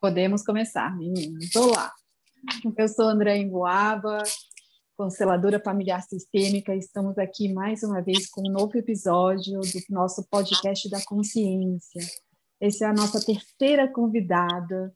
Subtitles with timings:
[0.00, 1.54] Podemos começar, meninas.
[1.54, 1.92] Olá!
[2.74, 4.22] Eu sou André Emboaba,
[4.96, 6.74] consteladora familiar sistêmica.
[6.74, 12.00] Estamos aqui mais uma vez com um novo episódio do nosso podcast da consciência.
[12.58, 14.90] Essa é a nossa terceira convidada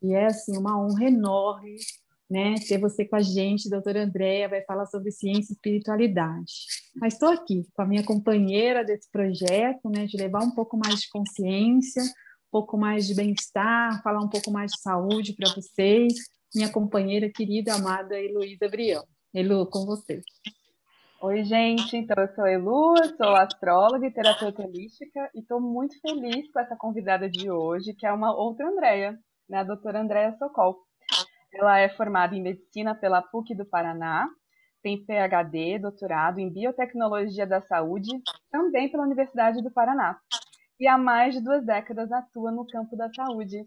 [0.00, 1.74] e é assim uma honra enorme,
[2.30, 6.52] né, ter você com a gente, doutora Andréa, vai falar sobre ciência e espiritualidade.
[6.94, 11.00] Mas estou aqui com a minha companheira desse projeto, né, de levar um pouco mais
[11.00, 12.04] de consciência,
[12.54, 16.14] pouco mais de bem-estar, falar um pouco mais de saúde para vocês.
[16.54, 19.02] Minha companheira querida, amada Heloísa Brião.
[19.34, 20.22] Elu, com você.
[21.20, 21.96] Oi, gente.
[21.96, 26.60] Então, eu sou a Elu, sou astróloga e terapeuta holística e estou muito feliz com
[26.60, 29.18] essa convidada de hoje, que é uma outra Andréia,
[29.48, 29.58] né?
[29.58, 30.76] a doutora Andréia Sokol.
[31.52, 34.28] Ela é formada em medicina pela PUC do Paraná,
[34.80, 38.12] tem PhD, doutorado em biotecnologia da saúde,
[38.48, 40.20] também pela Universidade do Paraná
[40.78, 43.64] e há mais de duas décadas atua no campo da saúde.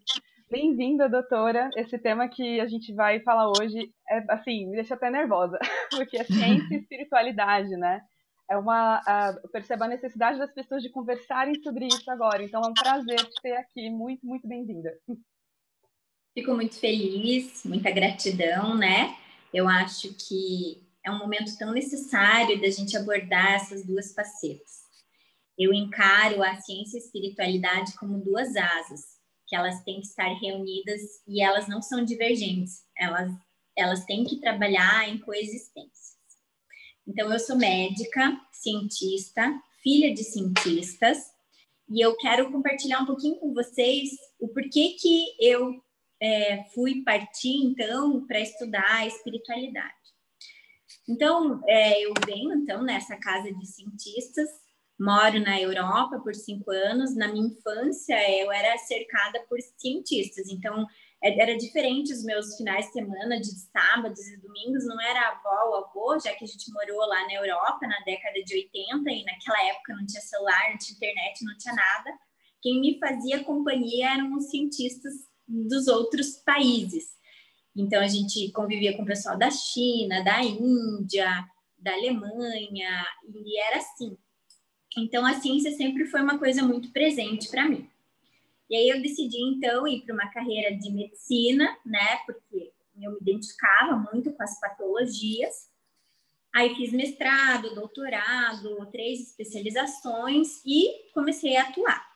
[0.50, 1.69] Bem-vinda, doutora.
[1.75, 5.58] Esse tema que a gente vai falar hoje é assim, me deixa até nervosa,
[5.91, 8.02] porque é ciência e espiritualidade, né?
[8.50, 12.44] É uma, uh, percebo a necessidade das pessoas de conversarem sobre isso agora.
[12.44, 13.89] Então é um prazer te ter aqui.
[13.89, 14.97] Muito, muito bem-vinda.
[16.33, 19.17] Fico muito feliz, muita gratidão, né?
[19.53, 24.86] Eu acho que é um momento tão necessário da gente abordar essas duas facetas
[25.58, 29.02] eu encaro a ciência e a espiritualidade como duas asas,
[29.47, 33.31] que elas têm que estar reunidas e elas não são divergentes, elas,
[33.75, 36.17] elas têm que trabalhar em coexistência.
[37.08, 41.17] Então, eu sou médica, cientista, filha de cientistas,
[41.89, 45.81] e eu quero compartilhar um pouquinho com vocês o porquê que eu
[46.22, 49.94] é, fui partir, então, para estudar a espiritualidade.
[51.08, 54.50] Então, é, eu venho, então, nessa casa de cientistas,
[55.00, 57.16] Moro na Europa por cinco anos.
[57.16, 60.88] Na minha infância, eu era cercada por cientistas, então
[61.24, 65.69] é, era diferente os meus finais de semana, de sábados e domingos, não era avó
[65.69, 69.24] ou avô, já que a gente morou lá na Europa na década de 80 e
[69.24, 72.12] naquela época não tinha celular, não tinha internet, não tinha nada.
[72.62, 75.13] Quem me fazia companhia eram os cientistas
[75.47, 77.16] dos outros países.
[77.75, 81.28] Então a gente convivia com o pessoal da China, da Índia,
[81.78, 84.18] da Alemanha, e era assim.
[84.97, 87.88] Então, a ciência sempre foi uma coisa muito presente para mim.
[88.68, 92.18] E aí eu decidi, então, ir para uma carreira de medicina, né?
[92.25, 95.69] Porque eu me identificava muito com as patologias.
[96.53, 102.07] Aí fiz mestrado, doutorado, três especializações e comecei a atuar.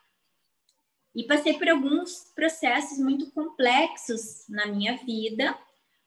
[1.13, 5.55] E passei por alguns processos muito complexos na minha vida,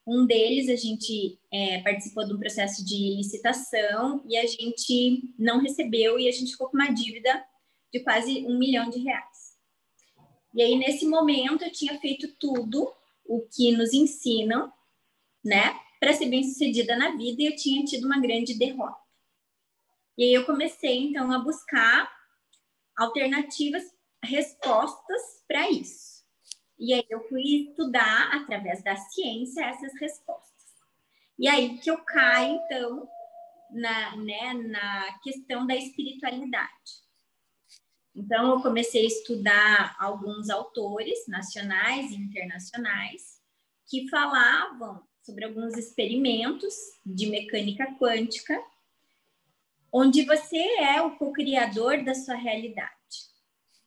[0.07, 5.61] um deles, a gente é, participou de um processo de licitação e a gente não
[5.61, 7.45] recebeu e a gente ficou com uma dívida
[7.93, 9.55] de quase um milhão de reais.
[10.55, 12.93] E aí, nesse momento, eu tinha feito tudo
[13.25, 14.71] o que nos ensinam,
[15.43, 19.01] né, para ser bem sucedida na vida e eu tinha tido uma grande derrota.
[20.19, 22.13] E aí, eu comecei, então, a buscar
[22.97, 23.83] alternativas,
[24.23, 26.14] respostas para isso.
[26.79, 30.53] E aí eu fui estudar através da ciência essas respostas.
[31.39, 33.09] E aí que eu caio, então,
[33.71, 37.05] na, né, na questão da espiritualidade.
[38.15, 43.41] Então, eu comecei a estudar alguns autores nacionais e internacionais
[43.87, 46.75] que falavam sobre alguns experimentos
[47.05, 48.63] de mecânica quântica,
[49.93, 52.93] onde você é o co-criador da sua realidade.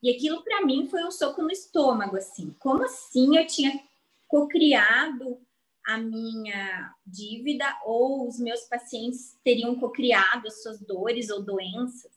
[0.08, 2.56] E aquilo para mim foi um soco no estômago, assim.
[2.60, 3.78] Como assim eu tinha
[4.26, 5.38] cocriado
[5.86, 12.14] a minha dívida ou os meus pacientes teriam cocriado as suas dores ou doenças?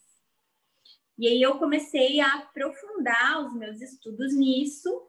[1.18, 5.08] E aí eu comecei a aprofundar os meus estudos nisso,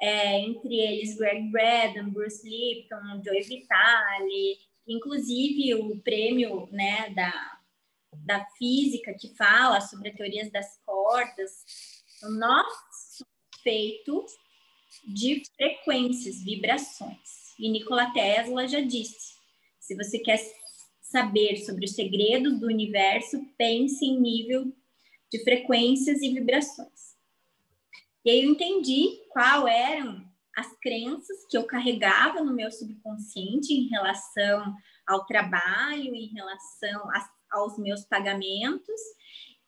[0.00, 7.60] é, entre eles Greg Braden, Bruce Lipton, Joe Vitale, inclusive o prêmio né, da,
[8.24, 12.66] da física que fala sobre teorias das cordas, nós
[13.16, 14.32] somos feitos
[15.06, 17.54] de frequências, vibrações.
[17.58, 19.34] E Nikola Tesla já disse:
[19.78, 20.38] se você quer
[21.00, 24.72] saber sobre os segredos do universo, pense em nível
[25.30, 27.16] de frequências e vibrações.
[28.24, 30.24] E aí eu entendi qual eram
[30.56, 34.74] as crenças que eu carregava no meu subconsciente em relação
[35.06, 39.00] ao trabalho, em relação a, aos meus pagamentos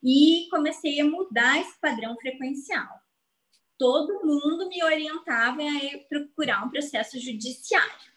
[0.02, 2.88] e comecei a mudar esse padrão frequencial.
[3.76, 8.12] Todo mundo me orientava a procurar um processo judiciário,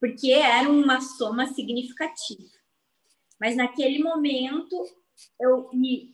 [0.00, 2.58] porque era uma soma significativa.
[3.40, 4.84] Mas naquele momento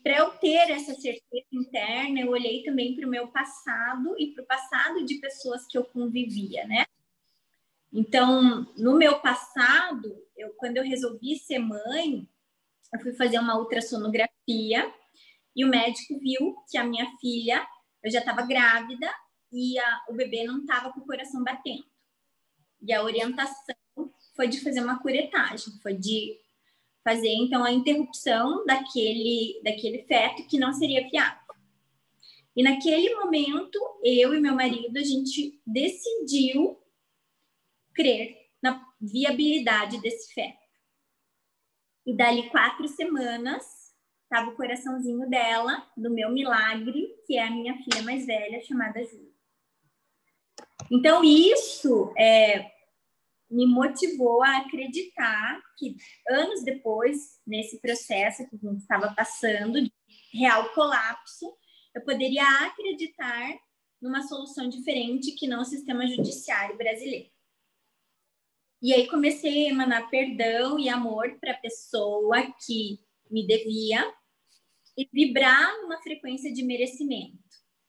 [0.02, 4.42] para eu ter essa certeza interna, eu olhei também para o meu passado e para
[4.42, 6.86] o passado de pessoas que eu convivia, né?
[7.92, 12.26] Então, no meu passado, eu, quando eu resolvi ser mãe,
[12.94, 14.94] eu fui fazer uma ultrassonografia
[15.54, 17.66] e o médico viu que a minha filha,
[18.02, 19.12] eu já estava grávida
[19.52, 21.84] e a, o bebê não estava com o coração batendo.
[22.80, 23.74] E a orientação
[24.36, 26.38] foi de fazer uma curetagem, foi de
[27.02, 31.42] fazer então a interrupção daquele daquele feto que não seria viável.
[32.56, 36.80] E naquele momento, eu e meu marido, a gente decidiu
[37.92, 40.63] crer na viabilidade desse feto.
[42.06, 43.64] E dali quatro semanas,
[44.22, 49.02] estava o coraçãozinho dela, do meu milagre, que é a minha filha mais velha, chamada
[49.04, 49.32] Júlia.
[50.90, 52.70] Então, isso é,
[53.50, 55.96] me motivou a acreditar que,
[56.28, 59.92] anos depois, nesse processo que a gente estava passando, de
[60.32, 61.54] real colapso,
[61.94, 63.56] eu poderia acreditar
[64.02, 67.33] numa solução diferente que não o sistema judiciário brasileiro.
[68.84, 72.36] E aí comecei a emanar perdão e amor para a pessoa
[72.66, 73.00] que
[73.30, 74.12] me devia
[74.94, 77.38] e vibrar numa frequência de merecimento.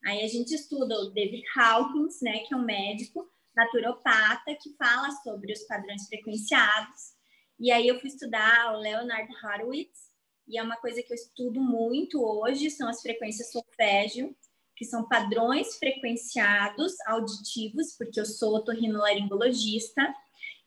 [0.06, 5.10] Aí a gente estuda o David Hawkins, né, que é um médico naturopata que fala
[5.22, 7.12] sobre os padrões frequenciados.
[7.60, 10.06] E aí eu fui estudar o Leonard Horowitz,
[10.48, 14.34] e é uma coisa que eu estudo muito hoje, são as frequências solfégio,
[14.74, 20.02] que são padrões frequenciados auditivos, porque eu sou otorrinolaringologista,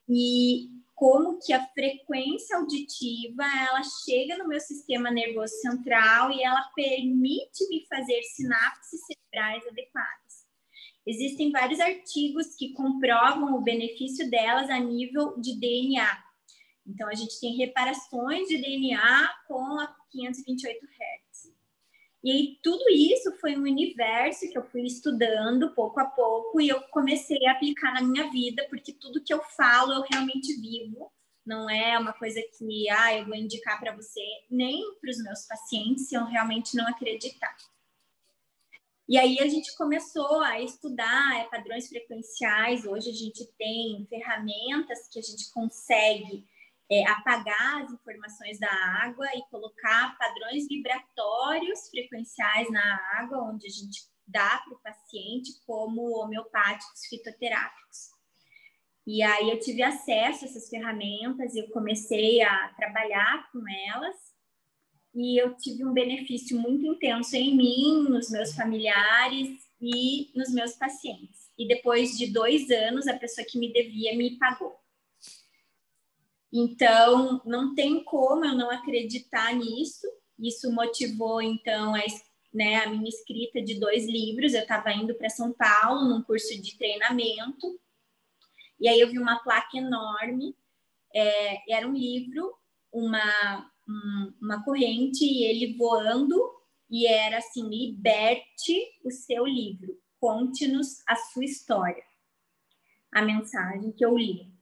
[0.09, 6.61] e como que a frequência auditiva ela chega no meu sistema nervoso central e ela
[6.75, 10.45] permite me fazer sinapses cerebrais adequadas.
[11.07, 16.23] Existem vários artigos que comprovam o benefício delas a nível de DNA.
[16.85, 21.58] Então a gente tem reparações de DNA com a 528 Hz.
[22.23, 26.81] E tudo isso foi um universo que eu fui estudando pouco a pouco e eu
[26.89, 31.11] comecei a aplicar na minha vida, porque tudo que eu falo eu realmente vivo.
[31.45, 34.21] Não é uma coisa que ah, eu vou indicar para você,
[34.51, 37.55] nem para os meus pacientes, se eu realmente não acreditar.
[39.07, 42.85] E aí a gente começou a estudar é, padrões frequenciais.
[42.85, 46.45] Hoje a gente tem ferramentas que a gente consegue
[46.91, 48.71] é, apagar as informações da
[49.03, 55.51] água e colocar padrões vibratórios frequenciais na água, onde a gente dá para o paciente
[55.65, 58.09] como homeopáticos fitoterápicos.
[59.05, 64.15] E aí eu tive acesso a essas ferramentas e eu comecei a trabalhar com elas
[65.13, 69.49] e eu tive um benefício muito intenso em mim, nos meus familiares
[69.81, 71.49] e nos meus pacientes.
[71.57, 74.78] E depois de dois anos, a pessoa que me devia me pagou.
[76.51, 80.07] Então, não tem como eu não acreditar nisso.
[80.37, 82.01] Isso motivou, então, a,
[82.53, 84.53] né, a minha escrita de dois livros.
[84.53, 87.79] Eu estava indo para São Paulo num curso de treinamento,
[88.79, 90.55] e aí eu vi uma placa enorme.
[91.13, 92.53] É, era um livro,
[92.91, 96.39] uma, um, uma corrente, e ele voando,
[96.89, 102.03] e era assim: liberte o seu livro, conte-nos a sua história.
[103.11, 104.58] A mensagem que eu li.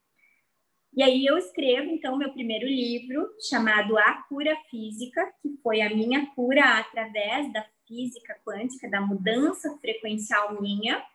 [0.98, 5.94] E aí eu escrevo, então, meu primeiro livro, chamado A Cura Física, que foi a
[5.94, 11.06] minha cura através da física quântica, da mudança frequencial minha.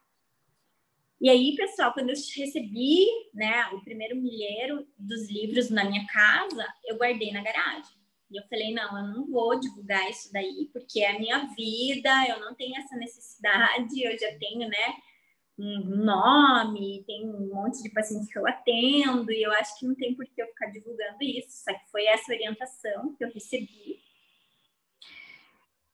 [1.21, 6.64] E aí, pessoal, quando eu recebi né, o primeiro milheiro dos livros na minha casa,
[6.85, 7.97] eu guardei na garagem.
[8.30, 12.28] E eu falei, não, eu não vou divulgar isso daí, porque é a minha vida,
[12.28, 14.95] eu não tenho essa necessidade, eu já tenho, né,
[15.59, 19.94] um nome, tem um monte de pacientes que eu atendo, e eu acho que não
[19.94, 24.00] tem por que eu ficar divulgando isso, só que foi essa orientação que eu recebi.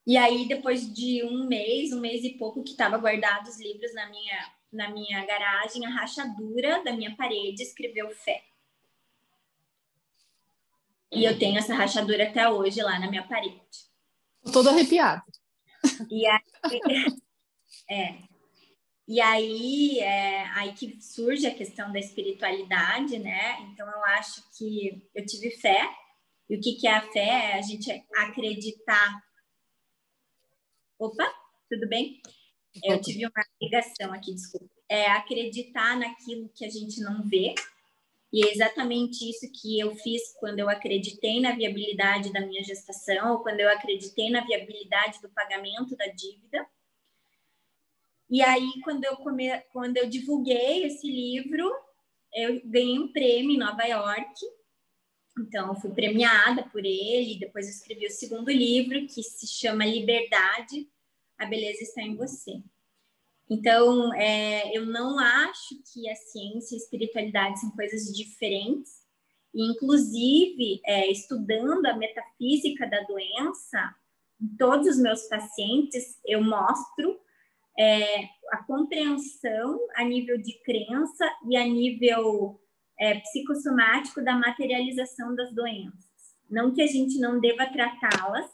[0.06, 3.92] E aí, depois de um mês, um mês e pouco que estava guardado os livros
[3.94, 8.42] na minha, na minha garagem, a rachadura da minha parede escreveu fé.
[11.12, 13.60] E eu tenho essa rachadura até hoje lá na minha parede.
[14.44, 15.22] Tô todo arrepiado.
[16.10, 16.40] E aí,
[17.90, 18.18] é,
[19.08, 23.58] e aí, é aí que surge a questão da espiritualidade, né?
[23.62, 25.90] Então, eu acho que eu tive fé.
[26.46, 27.52] E o que, que é a fé?
[27.52, 29.18] É a gente acreditar.
[30.98, 31.24] Opa,
[31.70, 32.20] tudo bem?
[32.84, 34.68] Eu tive uma ligação aqui, desculpa.
[34.86, 37.54] É acreditar naquilo que a gente não vê.
[38.30, 43.32] E é exatamente isso que eu fiz quando eu acreditei na viabilidade da minha gestação,
[43.32, 46.68] ou quando eu acreditei na viabilidade do pagamento da dívida
[48.30, 49.58] e aí, quando eu, come...
[49.72, 51.70] quando eu divulguei esse livro,
[52.34, 54.34] eu ganhei um prêmio em Nova York,
[55.40, 57.38] Então, fui premiada por ele.
[57.38, 60.88] Depois, eu escrevi o segundo livro, que se chama Liberdade:
[61.38, 62.62] A Beleza Está em Você.
[63.48, 68.92] Então, é, eu não acho que a ciência e a espiritualidade são coisas diferentes.
[69.54, 73.94] E, inclusive, é, estudando a metafísica da doença,
[74.40, 77.18] em todos os meus pacientes, eu mostro
[77.78, 82.60] é, a compreensão a nível de crença e a nível
[82.98, 86.08] é, psicossomático da materialização das doenças.
[86.50, 88.50] Não que a gente não deva tratá-las,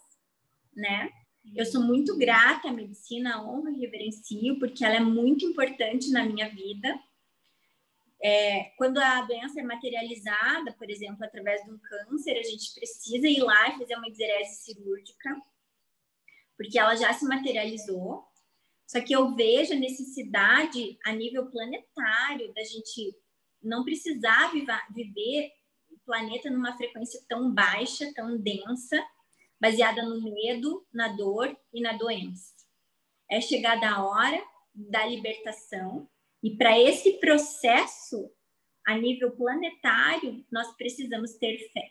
[0.77, 1.11] né?
[1.55, 6.25] Eu sou muito grata à medicina, honro e reverencio, porque ela é muito importante na
[6.25, 6.99] minha vida.
[8.23, 13.29] É, quando a doença é materializada, por exemplo, através de um câncer, a gente precisa
[13.29, 15.37] ir lá e fazer uma exerese cirúrgica,
[16.57, 18.25] porque ela já se materializou.
[18.95, 23.13] Só que eu vejo a necessidade a nível planetário da gente
[23.61, 24.53] não precisar
[24.95, 25.51] viver
[25.91, 29.05] o planeta numa frequência tão baixa, tão densa,
[29.61, 32.55] baseada no medo, na dor e na doença.
[33.29, 34.41] É chegada a hora
[34.73, 36.09] da libertação
[36.41, 38.31] e para esse processo
[38.87, 41.91] a nível planetário nós precisamos ter fé.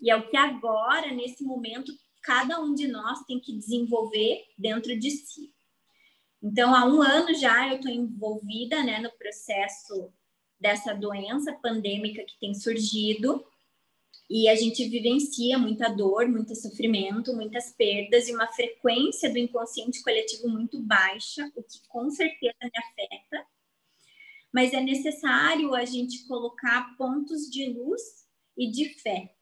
[0.00, 4.98] E é o que agora nesse momento cada um de nós tem que desenvolver dentro
[4.98, 5.53] de si.
[6.44, 10.12] Então, há um ano já eu estou envolvida né, no processo
[10.60, 13.42] dessa doença pandêmica que tem surgido
[14.28, 20.02] e a gente vivencia muita dor, muito sofrimento, muitas perdas e uma frequência do inconsciente
[20.02, 23.46] coletivo muito baixa, o que com certeza me afeta.
[24.52, 28.02] Mas é necessário a gente colocar pontos de luz
[28.54, 29.34] e de fé.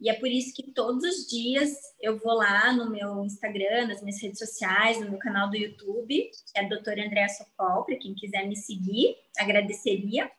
[0.00, 4.02] E é por isso que todos os dias eu vou lá no meu Instagram, nas
[4.02, 8.14] minhas redes sociais, no meu canal do YouTube, que é doutora Andréa Socol, para quem
[8.14, 10.30] quiser me seguir, agradeceria.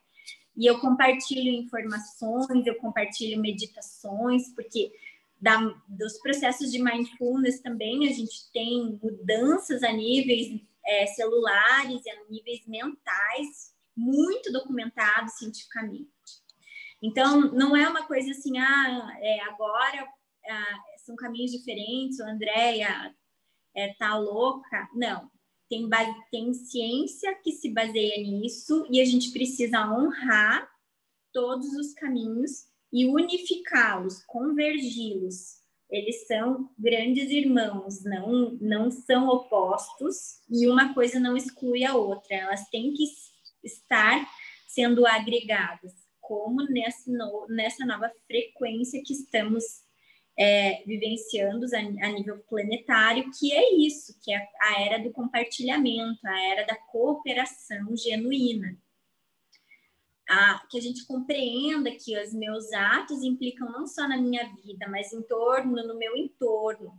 [0.56, 4.92] E eu compartilho informações, eu compartilho meditações, porque
[5.40, 5.58] da,
[5.88, 12.24] dos processos de mindfulness também a gente tem mudanças a níveis é, celulares e a
[12.30, 16.15] níveis mentais, muito documentado cientificamente.
[17.02, 20.08] Então, não é uma coisa assim, ah, é, agora
[20.48, 23.14] ah, são caminhos diferentes, o Andréia
[23.74, 24.88] é, tá louca.
[24.94, 25.30] Não,
[25.68, 25.88] tem,
[26.30, 30.68] tem ciência que se baseia nisso e a gente precisa honrar
[31.32, 35.56] todos os caminhos e unificá-los, convergi-los.
[35.90, 42.34] Eles são grandes irmãos, não, não são opostos e uma coisa não exclui a outra,
[42.34, 43.04] elas têm que
[43.62, 44.26] estar
[44.66, 45.92] sendo agregadas,
[46.26, 49.62] como nessa, no, nessa nova frequência que estamos
[50.36, 56.26] é, vivenciando a, a, nível planetário, que é isso, que é a era do compartilhamento,
[56.26, 58.76] a era da cooperação genuína.
[60.28, 64.88] A, que a gente compreenda que os meus atos implicam não só na minha vida,
[64.88, 66.92] mas em torno, no meu entorno.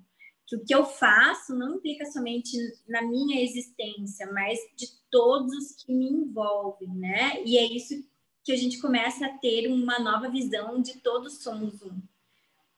[0.48, 2.58] Que o que eu faço não implica somente
[2.88, 7.44] na minha existência, mas de todos os que me envolvem, né?
[7.44, 8.02] E é isso
[8.48, 12.02] que a gente começa a ter uma nova visão de todos somos um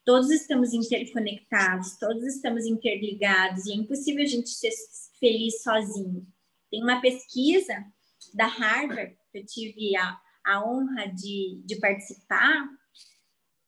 [0.04, 4.72] Todos estamos interconectados, todos estamos interligados e é impossível a gente ser
[5.20, 6.26] feliz sozinho.
[6.72, 7.86] Tem uma pesquisa
[8.34, 12.68] da Harvard, que eu tive a, a honra de, de participar.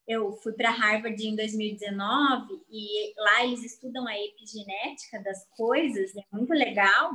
[0.07, 6.23] Eu fui para Harvard em 2019 e lá eles estudam a epigenética das coisas, é
[6.31, 7.11] muito legal.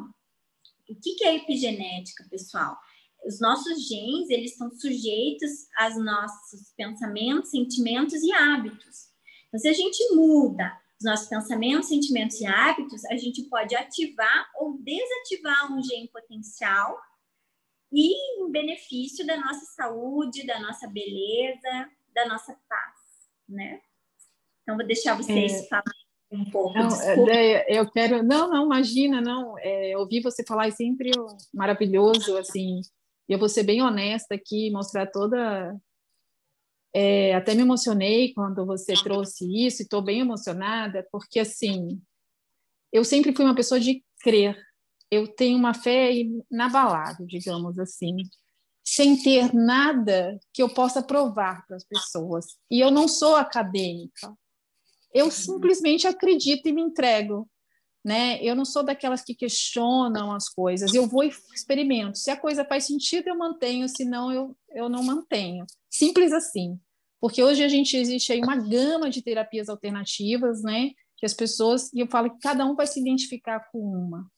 [0.89, 2.79] O que, que é epigenética, pessoal?
[3.27, 9.09] Os nossos genes, eles estão sujeitos aos nossos pensamentos, sentimentos e hábitos.
[9.49, 14.51] Então, se a gente muda os nossos pensamentos, sentimentos e hábitos, a gente pode ativar
[14.59, 16.99] ou desativar um gene potencial
[17.93, 22.95] e em benefício da nossa saúde, da nossa beleza, da nossa paz,
[23.49, 23.81] né?
[24.63, 25.69] Então, vou deixar vocês é...
[25.69, 26.77] falarem um pouco.
[26.77, 26.89] Não,
[27.31, 29.57] é, eu quero, não, não, imagina, não.
[29.59, 31.11] É, ouvir você falar é sempre
[31.55, 32.81] maravilhoso, assim.
[33.29, 35.75] E eu vou ser bem honesta aqui, mostrar toda
[36.99, 42.01] é, até me emocionei quando você trouxe isso, e estou bem emocionada, porque assim,
[42.91, 44.57] eu sempre fui uma pessoa de crer.
[45.11, 46.11] Eu tenho uma fé
[46.51, 48.17] inabalável, digamos assim,
[48.83, 52.57] sem ter nada que eu possa provar para as pessoas.
[52.71, 54.33] E eu não sou acadêmica.
[55.13, 57.47] Eu simplesmente acredito e me entrego.
[58.07, 58.41] Né?
[58.41, 60.95] Eu não sou daquelas que questionam as coisas.
[60.95, 62.17] Eu vou e experimento.
[62.17, 65.67] Se a coisa faz sentido, eu mantenho, se não, eu, eu não mantenho.
[65.91, 66.79] Simples assim.
[67.21, 70.91] Porque hoje a gente existe aí uma gama de terapias alternativas, né?
[71.17, 74.31] Que as pessoas, e eu falo que cada um vai se identificar com uma.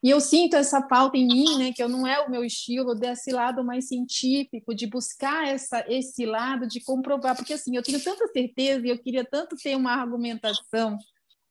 [0.00, 2.94] E eu sinto essa falta em mim, né, que eu não é o meu estilo
[2.94, 8.02] desse lado mais científico, de buscar essa esse lado de comprovar, porque assim, eu tenho
[8.02, 10.96] tanta certeza e eu queria tanto ter uma argumentação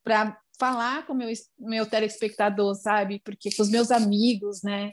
[0.02, 3.22] para falar com meu meu telespectador, sabe?
[3.24, 4.92] Porque com os meus amigos, né,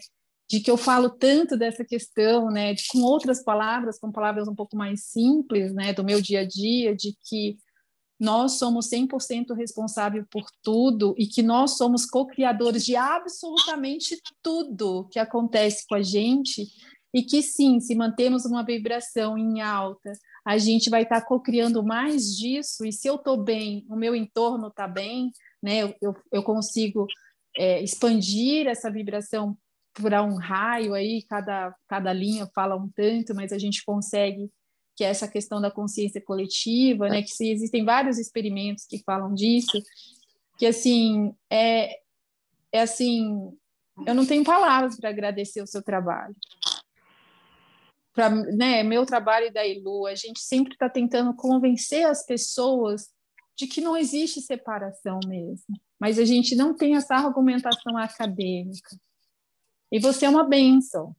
[0.48, 4.54] de que eu falo tanto dessa questão, né, de, com outras palavras, com palavras um
[4.54, 7.56] pouco mais simples, né, do meu dia a dia, de que
[8.20, 15.18] nós somos 100% responsáveis por tudo e que nós somos co-criadores de absolutamente tudo que
[15.18, 16.66] acontece com a gente
[17.12, 20.12] e que sim, se mantemos uma vibração em alta,
[20.44, 24.14] a gente vai estar tá co-criando mais disso e se eu estou bem, o meu
[24.14, 25.30] entorno está bem,
[25.64, 27.06] né, eu, eu, eu consigo
[27.56, 29.56] é, expandir essa vibração
[29.94, 34.50] para um raio aí, cada, cada linha fala um tanto, mas a gente consegue
[34.96, 39.34] que é essa questão da consciência coletiva, né, que se, existem vários experimentos que falam
[39.34, 39.82] disso,
[40.56, 41.98] que assim, é,
[42.70, 43.50] é assim,
[44.06, 46.36] eu não tenho palavras para agradecer o seu trabalho.
[48.12, 53.13] Para né, meu trabalho da Ilu, a gente sempre está tentando convencer as pessoas
[53.56, 58.96] de que não existe separação mesmo, mas a gente não tem essa argumentação acadêmica.
[59.92, 61.14] E você é uma benção.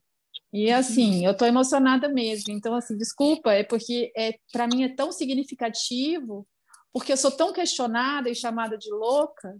[0.52, 2.52] E assim, eu estou emocionada mesmo.
[2.52, 6.46] Então, assim, desculpa, é porque é, para mim é tão significativo,
[6.92, 9.56] porque eu sou tão questionada e chamada de louca,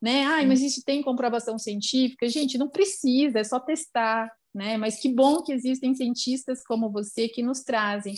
[0.00, 0.24] né?
[0.24, 2.28] Ai, mas isso tem comprovação científica?
[2.28, 4.76] Gente, não precisa, é só testar, né?
[4.76, 8.14] Mas que bom que existem cientistas como você que nos trazem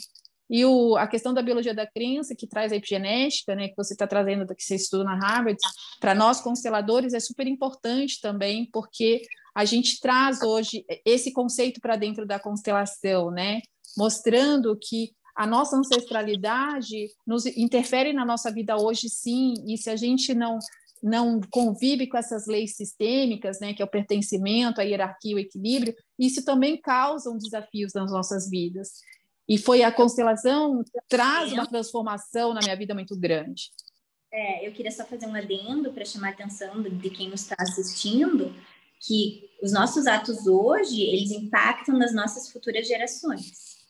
[0.50, 3.94] e o, a questão da biologia da crença, que traz a epigenética, né, que você
[3.94, 5.56] está trazendo, que você estuda na Harvard,
[6.00, 9.22] para nós consteladores é super importante também, porque
[9.54, 13.60] a gente traz hoje esse conceito para dentro da constelação, né,
[13.96, 19.96] mostrando que a nossa ancestralidade nos interfere na nossa vida hoje, sim, e se a
[19.96, 20.58] gente não
[21.02, 25.94] não convive com essas leis sistêmicas, né, que é o pertencimento, a hierarquia, o equilíbrio,
[26.18, 29.00] isso também causa desafios nas nossas vidas.
[29.50, 33.72] E foi a constelação traz uma transformação na minha vida muito grande.
[34.32, 37.56] É, eu queria só fazer um adendo para chamar a atenção de quem nos está
[37.58, 38.54] assistindo,
[39.00, 43.80] que os nossos atos hoje, eles impactam nas nossas futuras gerações.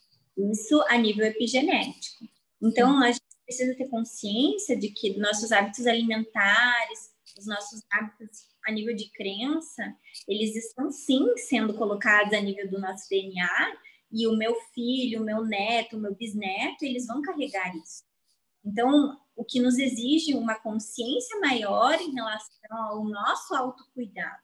[0.51, 2.25] Isso a nível epigenético.
[2.63, 8.73] Então, a gente precisa ter consciência de que nossos hábitos alimentares, os nossos hábitos a
[8.73, 9.95] nível de crença,
[10.27, 13.77] eles estão sim sendo colocados a nível do nosso DNA
[14.13, 18.05] e o meu filho, o meu neto, o meu bisneto, eles vão carregar isso.
[18.65, 24.43] Então, o que nos exige uma consciência maior em relação ao nosso autocuidado.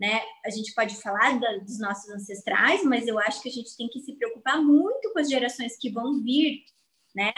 [0.00, 0.20] Né?
[0.44, 3.88] A gente pode falar da, dos nossos ancestrais, mas eu acho que a gente tem
[3.88, 6.64] que se preocupar muito com as gerações que vão vir,
[7.14, 7.32] né?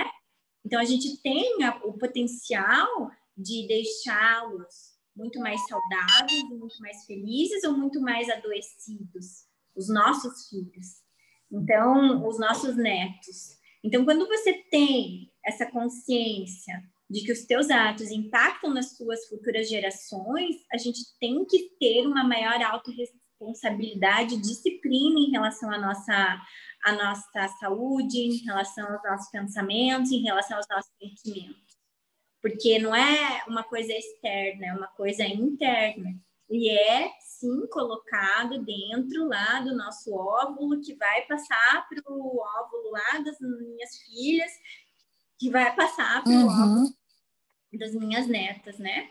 [0.64, 7.62] Então a gente tem a, o potencial de deixá-los muito mais saudáveis, muito mais felizes
[7.64, 11.02] ou muito mais adoecidos, os nossos filhos.
[11.50, 13.56] Então, os nossos netos.
[13.82, 19.68] Então, quando você tem essa consciência de que os teus atos impactam nas suas futuras
[19.68, 26.42] gerações, a gente tem que ter uma maior autorresponsabilidade, disciplina em relação à nossa,
[26.84, 31.78] à nossa saúde, em relação aos nossos pensamentos, em relação aos nossos sentimentos.
[32.42, 36.14] Porque não é uma coisa externa, é uma coisa interna.
[36.50, 42.90] E é sim colocado dentro lá do nosso óvulo, que vai passar para o óvulo
[42.90, 44.50] lá das minhas filhas,
[45.38, 46.46] que vai passar para o uhum.
[46.46, 46.98] óvulo
[47.78, 49.10] das minhas netas, né?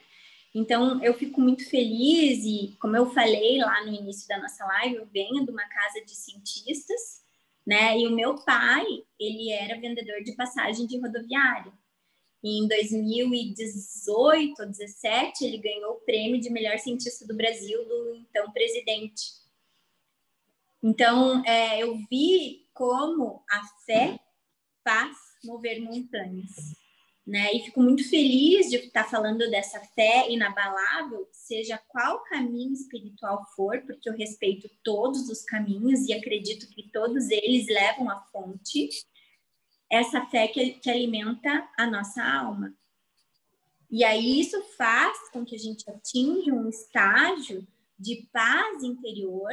[0.53, 4.95] Então, eu fico muito feliz e, como eu falei lá no início da nossa live,
[4.95, 7.21] eu venho de uma casa de cientistas,
[7.65, 7.99] né?
[7.99, 8.85] E o meu pai,
[9.19, 11.71] ele era vendedor de passagem de rodoviária.
[12.43, 18.51] Em 2018 ou 2017, ele ganhou o prêmio de melhor cientista do Brasil do então
[18.51, 19.37] presidente.
[20.81, 24.19] Então, é, eu vi como a fé
[24.83, 26.75] faz mover montanhas.
[27.25, 27.53] Né?
[27.53, 33.81] E fico muito feliz de estar falando dessa fé inabalável, seja qual caminho espiritual for,
[33.81, 38.89] porque eu respeito todos os caminhos e acredito que todos eles levam à fonte
[39.89, 42.73] essa fé que, que alimenta a nossa alma.
[43.89, 47.65] E aí isso faz com que a gente atinja um estágio
[47.97, 49.51] de paz interior,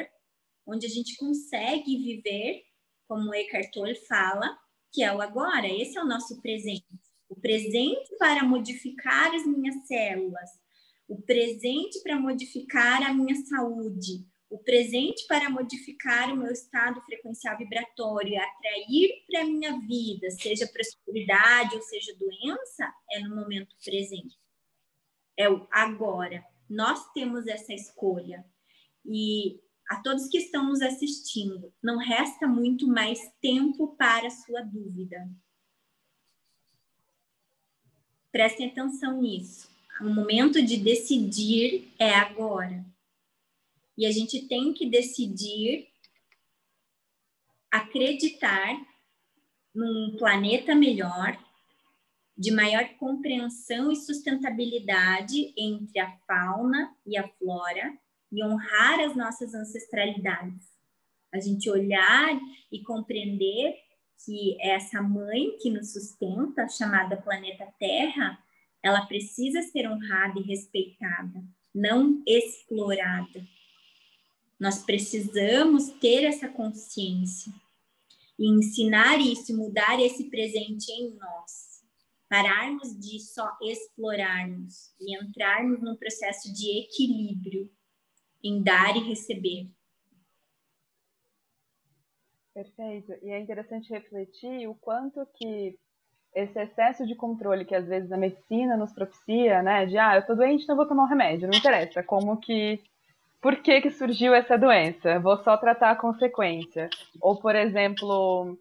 [0.66, 2.64] onde a gente consegue viver,
[3.06, 4.58] como o Eckhart Tolle fala,
[4.92, 5.68] que é o agora.
[5.68, 6.84] Esse é o nosso presente.
[7.28, 10.50] O presente para modificar as minhas células,
[11.08, 17.56] o presente para modificar a minha saúde, o presente para modificar o meu estado frequencial
[17.56, 24.38] vibratório, atrair para a minha vida, seja prosperidade ou seja doença, é no momento presente.
[25.36, 26.44] É o agora.
[26.68, 28.44] Nós temos essa escolha.
[29.04, 35.28] E a todos que estão nos assistindo, não resta muito mais tempo para sua dúvida.
[38.30, 39.68] Prestem atenção nisso.
[40.00, 42.84] O momento de decidir é agora.
[43.96, 45.88] E a gente tem que decidir
[47.70, 48.76] acreditar
[49.74, 51.36] num planeta melhor,
[52.36, 57.96] de maior compreensão e sustentabilidade entre a fauna e a flora
[58.30, 60.72] e honrar as nossas ancestralidades.
[61.32, 63.76] A gente olhar e compreender
[64.24, 68.38] que essa mãe que nos sustenta, chamada planeta Terra,
[68.82, 71.42] ela precisa ser honrada e respeitada,
[71.74, 73.44] não explorada.
[74.58, 77.52] Nós precisamos ter essa consciência
[78.38, 81.82] e ensinar isso, mudar esse presente em nós.
[82.28, 87.70] Pararmos de só explorarmos e entrarmos num processo de equilíbrio
[88.42, 89.68] em dar e receber.
[92.52, 93.12] Perfeito.
[93.22, 95.78] E é interessante refletir o quanto que
[96.34, 99.86] esse excesso de controle que às vezes a medicina nos propicia, né?
[99.86, 101.48] De ah, eu tô doente, então vou tomar um remédio.
[101.48, 102.82] Não interessa como que
[103.44, 105.20] por que, que surgiu essa doença?
[105.20, 106.88] Vou só tratar a consequência.
[107.20, 108.56] Ou, por exemplo,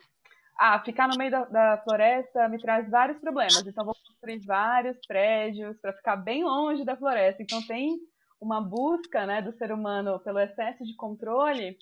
[0.60, 4.98] ah, ficar no meio da, da floresta me traz vários problemas, então vou construir vários
[5.08, 7.41] prédios para ficar bem longe da floresta.
[7.41, 7.98] Então tem
[8.41, 11.78] uma busca né, do ser humano pelo excesso de controle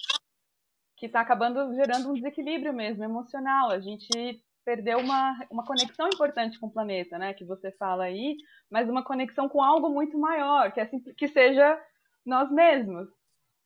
[0.95, 3.71] que está acabando gerando um desequilíbrio mesmo emocional.
[3.71, 7.33] A gente perdeu uma, uma conexão importante com o planeta, né?
[7.33, 8.37] Que você fala aí,
[8.69, 10.87] mas uma conexão com algo muito maior, que, é,
[11.17, 11.81] que seja
[12.25, 13.07] nós mesmos.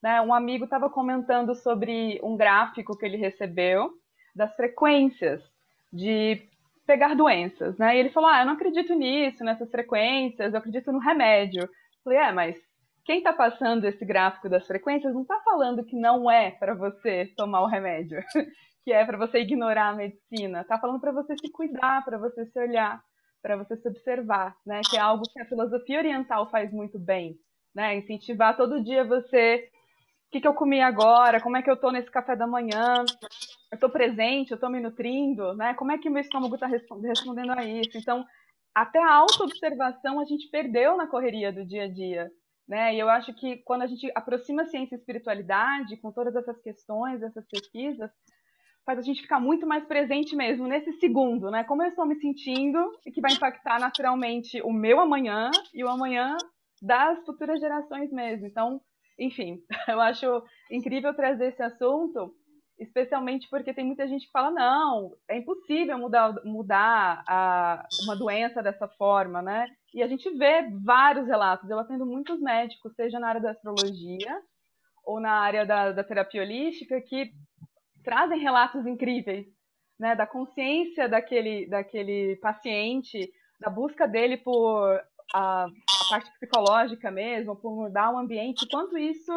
[0.02, 0.22] Né?
[0.22, 3.92] Um amigo estava comentando sobre um gráfico que ele recebeu
[4.36, 5.42] das frequências
[5.92, 6.42] de
[6.86, 7.96] pegar doenças, né?
[7.96, 11.64] E ele falou: "Ah, eu não acredito nisso, nessas frequências, eu acredito no remédio".
[11.64, 11.70] Eu
[12.04, 12.56] falei: "É, mas
[13.06, 17.32] quem está passando esse gráfico das frequências não está falando que não é para você
[17.38, 18.20] tomar o remédio,
[18.84, 20.62] que é para você ignorar a medicina.
[20.62, 23.02] Está falando para você se cuidar, para você se olhar,
[23.42, 24.82] para você se observar, né?
[24.90, 27.40] Que é algo que a filosofia oriental faz muito bem
[27.76, 27.98] né?
[27.98, 29.70] Incentivar todo dia você.
[30.28, 31.42] O que, que eu comi agora?
[31.42, 33.06] Como é que eu estou nesse café da manhã?
[33.72, 34.52] Eu estou presente?
[34.52, 35.54] Eu estou me nutrindo?
[35.54, 35.74] Né?
[35.76, 37.98] Como é que meu estômago está respondendo a isso?
[37.98, 38.26] Então,
[38.74, 42.32] até a auto-observação a gente perdeu na correria do dia a dia.
[42.68, 42.96] Né?
[42.96, 47.22] E eu acho que quando a gente aproxima ciência e espiritualidade com todas essas questões,
[47.22, 48.10] essas pesquisas,
[48.86, 51.64] faz a gente ficar muito mais presente mesmo nesse segundo, né?
[51.64, 55.90] Como eu estou me sentindo e que vai impactar naturalmente o meu amanhã e o
[55.90, 56.38] amanhã
[56.86, 58.46] das futuras gerações mesmo.
[58.46, 58.80] Então,
[59.18, 62.34] enfim, eu acho incrível trazer esse assunto,
[62.80, 68.62] especialmente porque tem muita gente que fala, não, é impossível mudar, mudar a, uma doença
[68.62, 69.68] dessa forma, né?
[69.94, 71.70] E a gente vê vários relatos.
[71.70, 74.42] Eu atendo muitos médicos, seja na área da astrologia
[75.04, 77.32] ou na área da, da terapia holística, que
[78.04, 79.48] trazem relatos incríveis,
[79.98, 80.14] né?
[80.16, 85.02] Da consciência daquele, daquele paciente, da busca dele por
[85.34, 89.32] a, a parte psicológica mesmo, por mudar o ambiente, quanto isso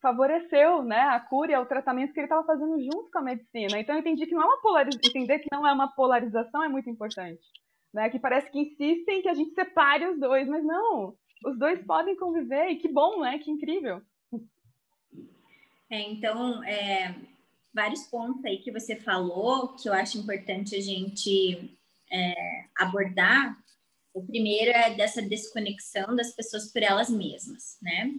[0.00, 3.78] favoreceu né, a cura e o tratamento que ele estava fazendo junto com a medicina.
[3.78, 6.68] Então eu entendi que não é uma polarização, entender que não é uma polarização é
[6.68, 7.42] muito importante.
[7.92, 8.10] Né?
[8.10, 12.16] Que parece que insistem que a gente separe os dois, mas não, os dois podem
[12.16, 13.38] conviver e que bom, né?
[13.38, 14.02] Que incrível.
[15.88, 17.14] É, então, é,
[17.72, 21.70] vários pontos aí que você falou que eu acho importante a gente
[22.10, 23.56] é, abordar
[24.16, 28.14] o primeiro é dessa desconexão das pessoas por elas mesmas, né?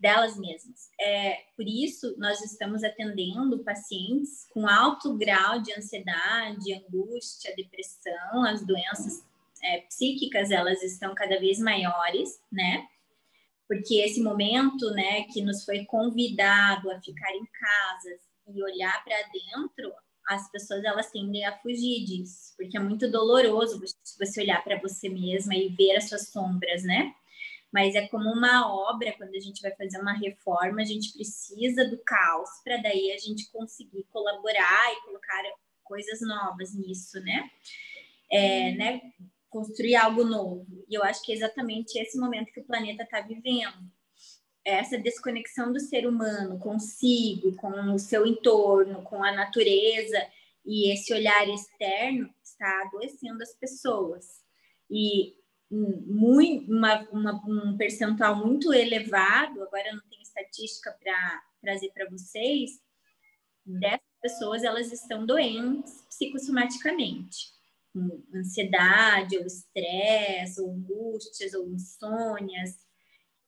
[0.00, 0.88] Delas mesmas.
[0.98, 8.64] É, por isso, nós estamos atendendo pacientes com alto grau de ansiedade, angústia, depressão, as
[8.66, 9.22] doenças
[9.62, 12.88] é, psíquicas, elas estão cada vez maiores, né?
[13.68, 19.16] Porque esse momento, né, que nos foi convidado a ficar em casa e olhar para
[19.24, 19.92] dentro,
[20.28, 23.80] as pessoas elas tendem a fugir disso, porque é muito doloroso
[24.18, 27.14] você olhar para você mesma e ver as suas sombras, né?
[27.72, 31.84] Mas é como uma obra, quando a gente vai fazer uma reforma, a gente precisa
[31.84, 35.42] do caos para daí a gente conseguir colaborar e colocar
[35.82, 37.50] coisas novas nisso, né?
[38.30, 38.76] É, uhum.
[38.76, 39.00] né?
[39.50, 40.84] Construir algo novo.
[40.88, 43.92] E eu acho que é exatamente esse momento que o planeta está vivendo
[44.64, 50.18] essa desconexão do ser humano consigo, com o seu entorno, com a natureza
[50.64, 54.42] e esse olhar externo está adoecendo as pessoas.
[54.90, 55.34] E
[55.70, 62.08] muito, uma, uma, um percentual muito elevado, agora eu não tenho estatística para trazer para
[62.08, 62.80] vocês,
[63.64, 67.52] dessas pessoas elas estão doentes psicossomaticamente,
[67.92, 72.83] com ansiedade, ou estresse, ou angústias, ou insônias,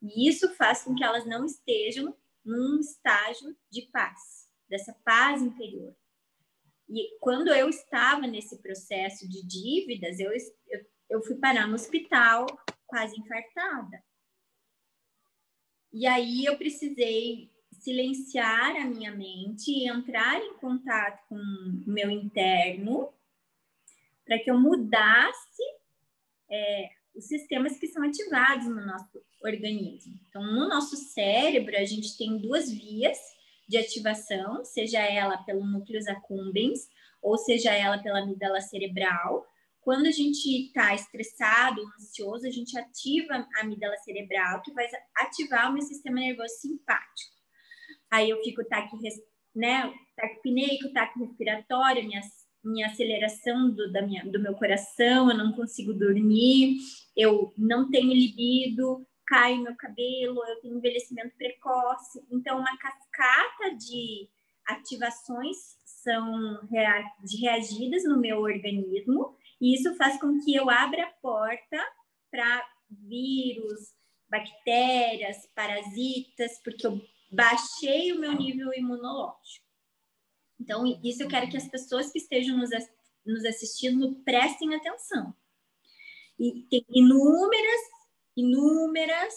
[0.03, 5.95] e isso faz com que elas não estejam num estágio de paz, dessa paz interior.
[6.89, 10.31] E quando eu estava nesse processo de dívidas, eu,
[10.69, 12.47] eu, eu fui parar no hospital
[12.87, 14.03] quase infartada.
[15.93, 22.11] E aí eu precisei silenciar a minha mente e entrar em contato com o meu
[22.11, 23.13] interno
[24.25, 25.63] para que eu mudasse
[26.51, 30.19] é, os sistemas que são ativados no nosso organismo.
[30.29, 33.19] Então, no nosso cérebro, a gente tem duas vias
[33.69, 36.89] de ativação, seja ela pelo núcleo accumbens
[37.23, 39.45] ou seja ela pela amígdala cerebral.
[39.81, 45.71] Quando a gente está estressado, ansioso, a gente ativa a amígdala cerebral, que vai ativar
[45.71, 47.37] o meu sistema nervoso simpático.
[48.11, 48.97] Aí eu fico taque,
[49.55, 52.21] né, taquipneico, taque respiratório, minha,
[52.65, 56.79] minha aceleração do, da minha, do meu coração, eu não consigo dormir,
[57.17, 62.25] eu não tenho libido, cai meu cabelo, eu tenho envelhecimento precoce.
[62.31, 64.29] Então, uma cascata de
[64.67, 71.79] ativações são reagidas no meu organismo, e isso faz com que eu abra a porta
[72.31, 73.95] para vírus,
[74.29, 79.67] bactérias, parasitas, porque eu baixei o meu nível imunológico.
[80.61, 82.71] Então, isso eu quero que as pessoas que estejam nos,
[83.25, 85.35] nos assistindo prestem atenção.
[86.39, 87.81] E tem inúmeras
[88.37, 89.35] inúmeras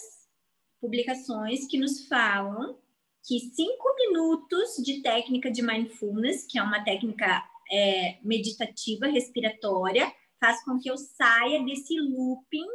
[0.80, 2.78] publicações que nos falam
[3.26, 10.64] que cinco minutos de técnica de mindfulness, que é uma técnica é, meditativa respiratória, faz
[10.64, 12.66] com que eu saia desse looping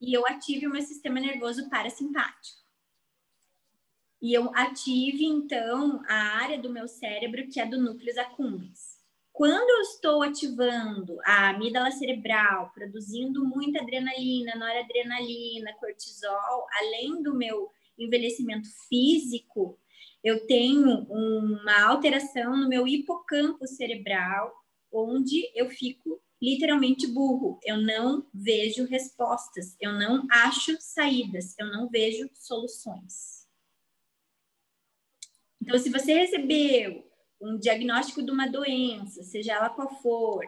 [0.00, 2.58] e eu ative o meu sistema nervoso parasimpático.
[4.20, 8.97] E eu ative, então, a área do meu cérebro que é do núcleo accumbens.
[9.38, 17.70] Quando eu estou ativando a amígdala cerebral, produzindo muita adrenalina, noradrenalina, cortisol, além do meu
[17.96, 19.78] envelhecimento físico,
[20.24, 24.52] eu tenho uma alteração no meu hipocampo cerebral,
[24.90, 27.60] onde eu fico literalmente burro.
[27.62, 33.46] Eu não vejo respostas, eu não acho saídas, eu não vejo soluções.
[35.62, 37.07] Então, se você recebeu
[37.40, 40.44] um diagnóstico de uma doença, seja ela qual for,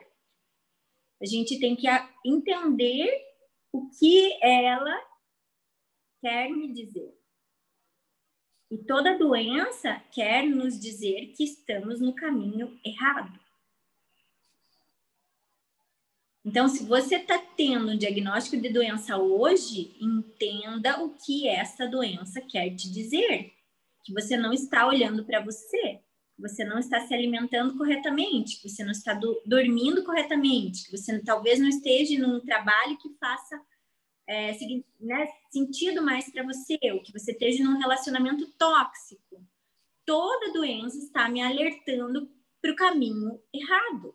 [1.21, 1.87] a gente tem que
[2.25, 3.09] entender
[3.73, 4.99] o que ela
[6.21, 7.15] quer me dizer.
[8.71, 13.39] E toda doença quer nos dizer que estamos no caminho errado.
[16.45, 22.41] Então, se você está tendo um diagnóstico de doença hoje, entenda o que essa doença
[22.41, 23.53] quer te dizer.
[24.05, 26.01] Que você não está olhando para você,
[26.41, 31.19] você não está se alimentando corretamente, que você não está do, dormindo corretamente, que você
[31.21, 33.61] talvez não esteja num trabalho que faça
[34.27, 34.57] é,
[35.01, 39.45] né, sentido mais para você, ou que você esteja num relacionamento tóxico.
[40.07, 44.15] Toda doença está me alertando para o caminho errado.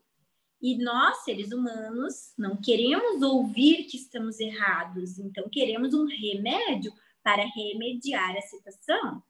[0.62, 7.46] E nós, seres humanos, não queremos ouvir que estamos errados, então queremos um remédio para
[7.46, 9.22] remediar a situação.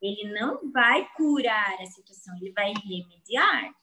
[0.00, 3.74] Ele não vai curar a situação, ele vai remediar.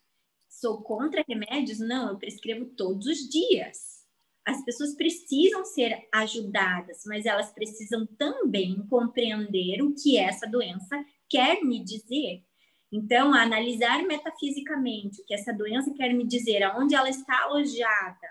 [0.47, 1.79] Sou contra remédios?
[1.79, 4.01] Não, eu prescrevo todos os dias.
[4.45, 11.63] As pessoas precisam ser ajudadas, mas elas precisam também compreender o que essa doença quer
[11.63, 12.43] me dizer.
[12.91, 18.27] Então, analisar metafisicamente o que essa doença quer me dizer, aonde ela está alojada.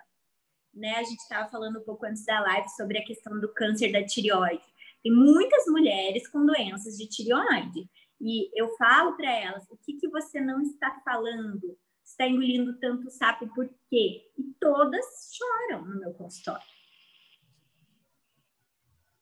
[0.75, 0.97] Né?
[0.97, 4.05] A gente estava falando um pouco antes da live sobre a questão do câncer da
[4.05, 4.63] tireoide.
[5.03, 7.89] Tem muitas mulheres com doenças de tireoide.
[8.21, 11.79] E eu falo para elas: o que, que você não está falando?
[12.05, 14.31] Está engolindo tanto sapo por quê?
[14.37, 16.67] E todas choram no meu consultório.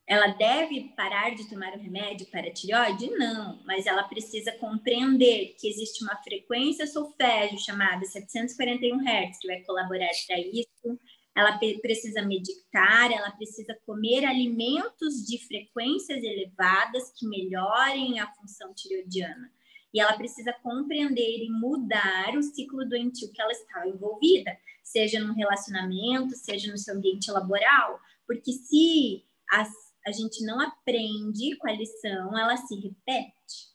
[0.06, 3.10] Ela deve parar de tomar o remédio para tireoide?
[3.10, 9.60] Não, mas ela precisa compreender que existe uma frequência solfégio chamada 741 Hz que vai
[9.64, 10.98] colaborar para isso
[11.38, 19.48] ela precisa meditar, ela precisa comer alimentos de frequências elevadas que melhorem a função tireoidiana.
[19.94, 25.32] E ela precisa compreender e mudar o ciclo doentio que ela está envolvida, seja no
[25.32, 29.72] relacionamento, seja no seu ambiente laboral, porque se as,
[30.04, 33.68] a gente não aprende com a lição, ela se repete.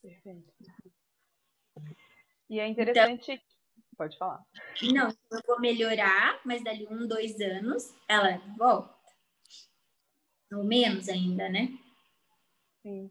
[0.00, 0.52] Perfeito.
[2.48, 3.51] E é interessante então,
[3.96, 4.40] Pode falar.
[4.92, 8.94] Não, eu vou melhorar, mas dali um, dois anos ela volta.
[10.52, 11.68] Ou menos ainda, né?
[12.82, 13.10] Sim.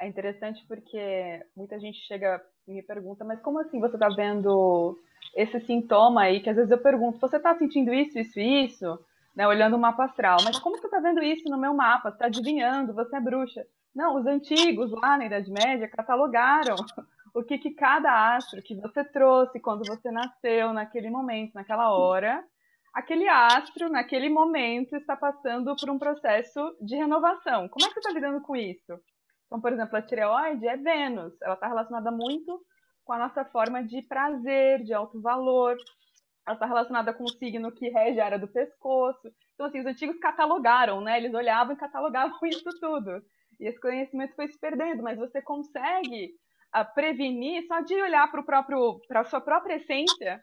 [0.00, 4.98] É interessante porque muita gente chega e me pergunta, mas como assim você está vendo
[5.34, 6.40] esse sintoma aí?
[6.40, 8.98] Que às vezes eu pergunto, você está sentindo isso, isso, isso?
[9.34, 12.10] Né, olhando o mapa astral, mas como você está vendo isso no meu mapa?
[12.10, 13.64] Você está adivinhando, você é bruxa.
[13.94, 16.76] Não, os antigos lá na Idade Média catalogaram
[17.34, 22.44] o que, que cada astro que você trouxe quando você nasceu, naquele momento, naquela hora,
[22.92, 27.68] aquele astro, naquele momento, está passando por um processo de renovação.
[27.68, 28.92] Como é que você está lidando com isso?
[29.46, 32.60] Então, por exemplo, a tireoide é Vênus, ela está relacionada muito
[33.04, 35.76] com a nossa forma de prazer, de alto valor.
[36.46, 39.30] Ela está relacionada com o signo que rege a área do pescoço.
[39.54, 41.18] Então, assim, os antigos catalogaram, né?
[41.18, 43.22] Eles olhavam e catalogavam isso tudo.
[43.60, 46.32] E esse conhecimento foi se perdendo, mas você consegue
[46.74, 50.40] uh, prevenir só de olhar para o próprio, para a sua própria essência,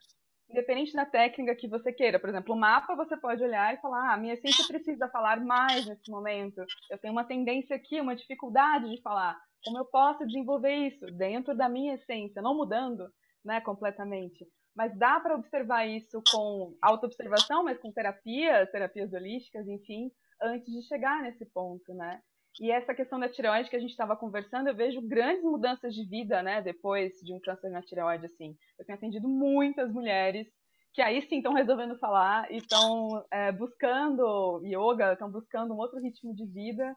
[0.50, 2.20] independente da técnica que você queira.
[2.20, 5.86] Por exemplo, o mapa você pode olhar e falar: ah, minha essência precisa falar mais
[5.86, 6.63] nesse momento.
[6.89, 9.39] Eu tenho uma tendência aqui, uma dificuldade de falar.
[9.63, 13.10] Como eu posso desenvolver isso dentro da minha essência, não mudando,
[13.44, 14.48] né, completamente.
[14.76, 20.10] Mas dá para observar isso com autoobservação, mas com terapias, terapias holísticas, enfim,
[20.42, 22.22] antes de chegar nesse ponto, né?
[22.60, 26.06] E essa questão da tireoide que a gente estava conversando, eu vejo grandes mudanças de
[26.06, 28.58] vida, né, depois de um câncer na tireoide, assim.
[28.78, 30.48] Eu tenho atendido muitas mulheres
[30.94, 36.00] que aí sim estão resolvendo falar e estão é, buscando yoga, estão buscando um outro
[36.00, 36.96] ritmo de vida.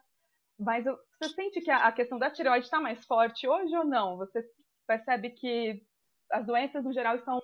[0.59, 3.85] Mas eu, você sente que a, a questão da tireoide está mais forte hoje ou
[3.85, 4.17] não?
[4.17, 4.43] Você
[4.87, 5.83] percebe que
[6.31, 7.39] as doenças no geral estão,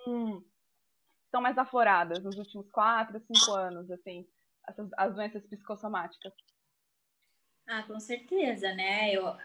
[1.25, 4.27] estão mais afloradas nos últimos quatro, cinco anos, assim,
[4.67, 6.33] essas, as doenças psicossomáticas?
[7.71, 9.15] Ah, com certeza, né?
[9.15, 9.37] Eu,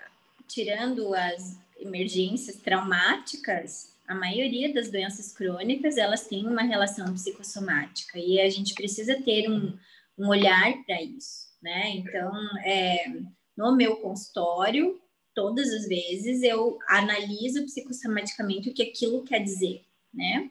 [0.48, 8.40] tirando as emergências traumáticas, a maioria das doenças crônicas elas têm uma relação psicossomática e
[8.40, 9.78] a gente precisa ter um,
[10.18, 11.98] um olhar para isso, né?
[11.98, 12.32] Então,
[12.64, 13.12] é,
[13.58, 15.02] no meu consultório,
[15.36, 19.84] todas as vezes eu analiso psicossomaticamente o que aquilo quer dizer,
[20.14, 20.50] né?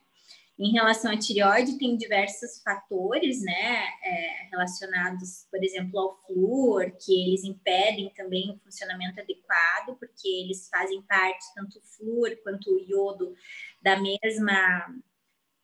[0.59, 7.13] Em relação à tireoide, tem diversos fatores, né, é, relacionados, por exemplo, ao flúor, que
[7.13, 12.79] eles impedem também o funcionamento adequado, porque eles fazem parte, tanto o flúor quanto o
[12.79, 13.35] iodo,
[13.81, 14.95] da mesma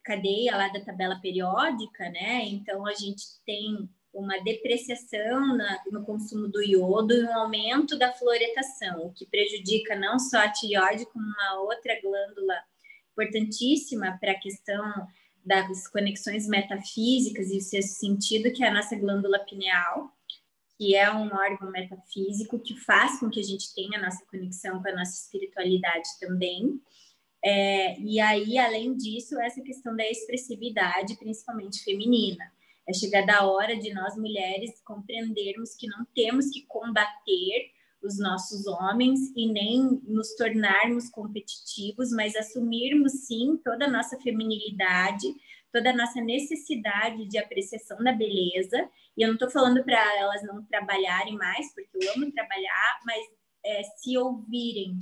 [0.02, 2.46] cadeia lá da tabela periódica, né?
[2.46, 8.12] Então, a gente tem uma depreciação na, no consumo do iodo e um aumento da
[8.12, 12.54] fluoretação, o que prejudica não só a tireoide, como uma outra glândula
[13.18, 15.06] importantíssima para a questão
[15.44, 20.12] das conexões metafísicas e o sexto sentido, que é a nossa glândula pineal,
[20.76, 24.80] que é um órgão metafísico que faz com que a gente tenha a nossa conexão
[24.80, 26.80] com a nossa espiritualidade também.
[27.44, 32.44] É, e aí, além disso, essa questão da expressividade, principalmente feminina.
[32.86, 37.70] É chegada a hora de nós mulheres compreendermos que não temos que combater
[38.02, 45.26] os nossos homens e nem nos tornarmos competitivos, mas assumirmos sim toda a nossa feminilidade,
[45.72, 48.88] toda a nossa necessidade de apreciação da beleza.
[49.16, 53.24] E eu não estou falando para elas não trabalharem mais, porque eu amo trabalhar, mas
[53.64, 54.98] é, se ouvirem.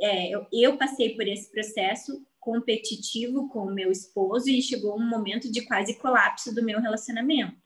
[0.00, 5.08] É, eu, eu passei por esse processo competitivo com o meu esposo e chegou um
[5.08, 7.65] momento de quase colapso do meu relacionamento.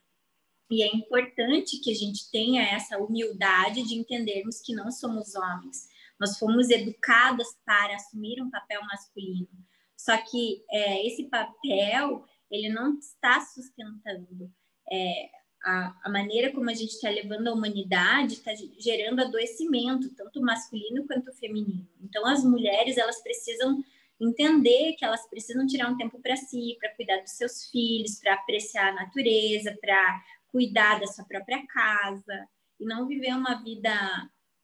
[0.71, 5.89] E é importante que a gente tenha essa humildade de entendermos que não somos homens.
[6.19, 9.49] Nós fomos educadas para assumir um papel masculino.
[9.97, 14.51] Só que é, esse papel ele não está sustentando
[14.91, 15.31] é,
[15.63, 21.07] a, a, maneira como a gente está levando a humanidade, está gerando adoecimento, tanto masculino
[21.07, 21.87] quanto feminino.
[22.01, 23.83] Então, as mulheres elas precisam
[24.21, 28.35] entender que elas precisam tirar um tempo para si, para cuidar dos seus filhos, para
[28.35, 33.91] apreciar a natureza, para cuidar da sua própria casa e não viver uma vida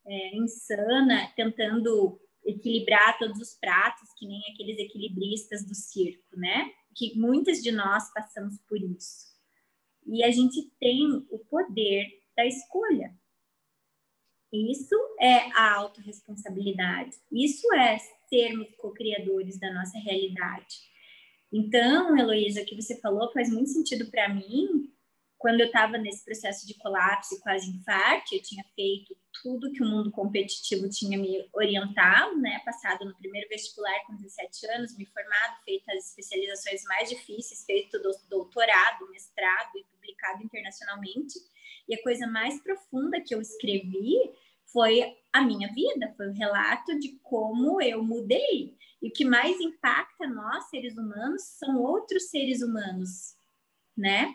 [0.07, 6.71] é, insana tentando equilibrar todos os pratos, que nem aqueles equilibristas do circo, né?
[6.95, 9.27] Que muitas de nós passamos por isso.
[10.07, 13.13] E a gente tem o poder da escolha.
[14.53, 17.17] Isso é a autorresponsabilidade.
[17.33, 20.77] Isso é sermos co-criadores da nossa realidade.
[21.53, 24.93] Então, Heloísa, o que você falou faz muito sentido para mim,
[25.39, 29.83] quando eu estava nesse processo de colapso e quase infarto, eu tinha feito tudo que
[29.83, 32.61] o mundo competitivo tinha me orientado, né?
[32.65, 38.01] Passado no primeiro vestibular com 17 anos, me formado, feito as especializações mais difíceis, feito
[38.29, 41.39] doutorado, mestrado e publicado internacionalmente.
[41.89, 44.17] E a coisa mais profunda que eu escrevi
[44.73, 48.75] foi a minha vida, foi o relato de como eu mudei.
[49.03, 53.37] E o que mais impacta nós, seres humanos, são outros seres humanos,
[53.97, 54.35] né?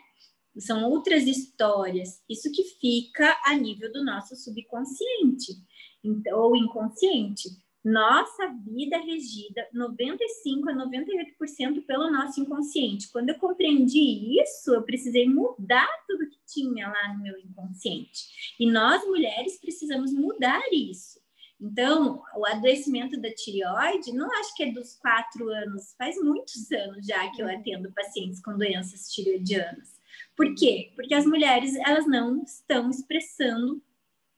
[0.60, 2.22] São outras histórias.
[2.28, 5.56] Isso que fica a nível do nosso subconsciente
[6.04, 7.48] então, ou inconsciente.
[7.84, 13.10] Nossa vida é regida 95 a 98% pelo nosso inconsciente.
[13.10, 18.54] Quando eu compreendi isso, eu precisei mudar tudo que tinha lá no meu inconsciente.
[18.58, 21.20] E nós mulheres precisamos mudar isso.
[21.60, 27.06] Então, o adoecimento da tireoide, não acho que é dos quatro anos, faz muitos anos
[27.06, 30.01] já que eu atendo pacientes com doenças tireoidianas.
[30.36, 30.92] Por quê?
[30.94, 33.82] Porque as mulheres, elas não estão expressando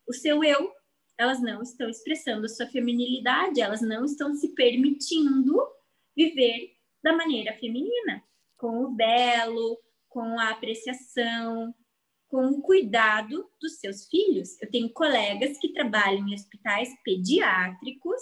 [0.06, 0.72] o seu eu,
[1.16, 5.56] elas não estão expressando a sua feminilidade, elas não estão se permitindo
[6.16, 8.22] viver da maneira feminina,
[8.56, 9.78] com o belo,
[10.08, 11.74] com a apreciação,
[12.28, 14.60] com o cuidado dos seus filhos.
[14.60, 18.20] Eu tenho colegas que trabalham em hospitais pediátricos,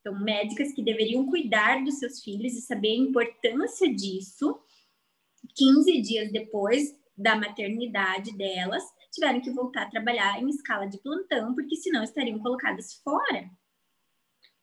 [0.00, 4.58] então médicas que deveriam cuidar dos seus filhos e saber a importância disso.
[5.54, 11.54] 15 dias depois da maternidade delas, tiveram que voltar a trabalhar em escala de plantão,
[11.54, 13.50] porque senão estariam colocadas fora.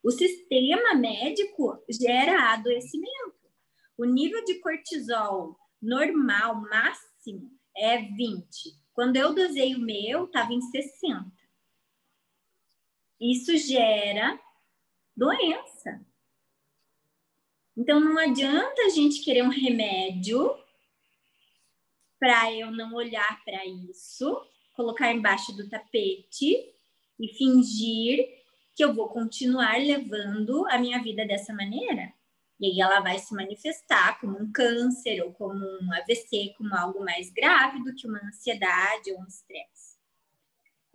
[0.03, 3.33] O sistema médico gera adoecimento.
[3.97, 8.45] O nível de cortisol normal, máximo, é 20.
[8.93, 11.31] Quando eu dosei o meu, estava em 60.
[13.19, 14.39] Isso gera
[15.15, 16.05] doença.
[17.75, 20.53] Então não adianta a gente querer um remédio
[22.23, 24.41] para eu não olhar para isso,
[24.73, 26.73] colocar embaixo do tapete
[27.19, 28.25] e fingir
[28.73, 32.13] que eu vou continuar levando a minha vida dessa maneira.
[32.61, 37.03] E aí ela vai se manifestar como um câncer ou como um AVC, como algo
[37.03, 39.97] mais grave do que uma ansiedade ou um estresse.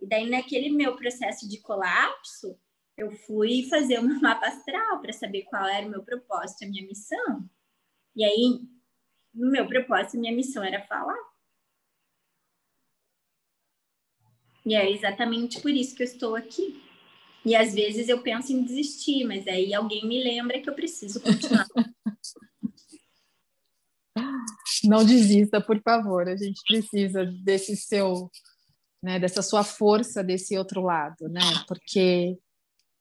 [0.01, 2.57] E daí, naquele meu processo de colapso,
[2.97, 6.87] eu fui fazer um mapa astral para saber qual era o meu propósito, a minha
[6.87, 7.47] missão.
[8.15, 8.61] E aí,
[9.33, 11.17] no meu propósito, minha missão era falar.
[14.65, 16.83] E é exatamente por isso que eu estou aqui.
[17.45, 21.21] E às vezes eu penso em desistir, mas aí alguém me lembra que eu preciso
[21.21, 21.65] continuar.
[24.83, 26.27] Não desista, por favor.
[26.27, 28.29] A gente precisa desse seu,
[29.01, 31.41] né, dessa sua força desse outro lado, né?
[31.67, 32.37] Porque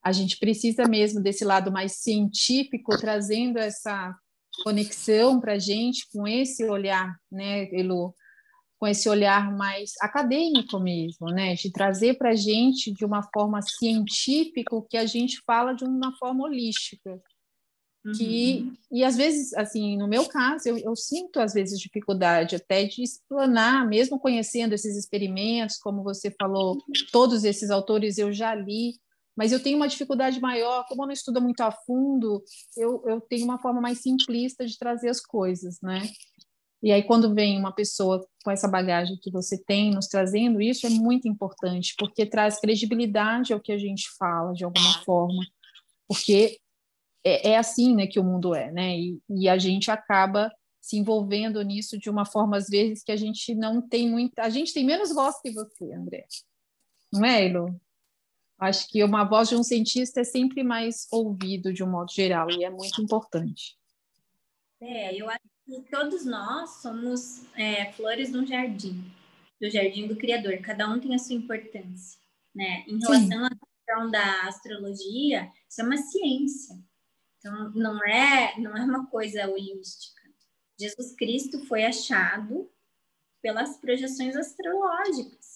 [0.03, 4.17] a gente precisa mesmo desse lado mais científico, trazendo essa
[4.63, 8.15] conexão para a gente com esse olhar, né, Elu?
[8.79, 11.55] com esse olhar mais acadêmico mesmo, né?
[11.55, 15.85] De trazer para a gente de uma forma científica o que a gente fala de
[15.85, 17.21] uma forma holística.
[18.17, 18.77] Que, uhum.
[18.93, 23.03] e às vezes, assim, no meu caso, eu, eu, sinto às vezes dificuldade até de
[23.03, 26.79] explanar, mesmo conhecendo esses experimentos, como você falou,
[27.13, 28.95] todos esses autores eu já li,
[29.39, 32.43] mas eu tenho uma dificuldade maior, como eu não estudo muito a fundo,
[32.77, 36.03] eu, eu tenho uma forma mais simplista de trazer as coisas, né?
[36.83, 40.89] E aí, quando vem uma pessoa com essa bagagem que você tem, nos trazendo isso,
[40.89, 45.45] é muito importante, porque traz credibilidade ao que a gente fala, de alguma forma.
[46.09, 46.59] Porque
[47.25, 48.99] é, é assim né, que o mundo é, né?
[48.99, 53.17] E, e, a gente acaba se envolvendo nisso de uma forma, às vezes, que a
[53.17, 54.43] gente não tem muita.
[54.43, 56.27] A gente tem menos voz que você, André.
[57.13, 57.81] Não é, Elo?
[58.59, 62.51] Acho que uma voz de um cientista é sempre mais ouvido, de um modo geral,
[62.51, 63.77] e é muito importante.
[64.81, 69.05] É, eu acho e todos nós somos é, flores de um jardim,
[69.61, 70.59] do jardim do Criador.
[70.63, 72.19] Cada um tem a sua importância,
[72.55, 72.85] né?
[72.89, 73.45] Em relação Sim.
[73.45, 76.75] à questão da astrologia, isso é uma ciência.
[77.37, 80.23] Então, não é, não é uma coisa holística.
[80.81, 82.71] Jesus Cristo foi achado
[83.43, 85.48] pelas projeções astrológicas.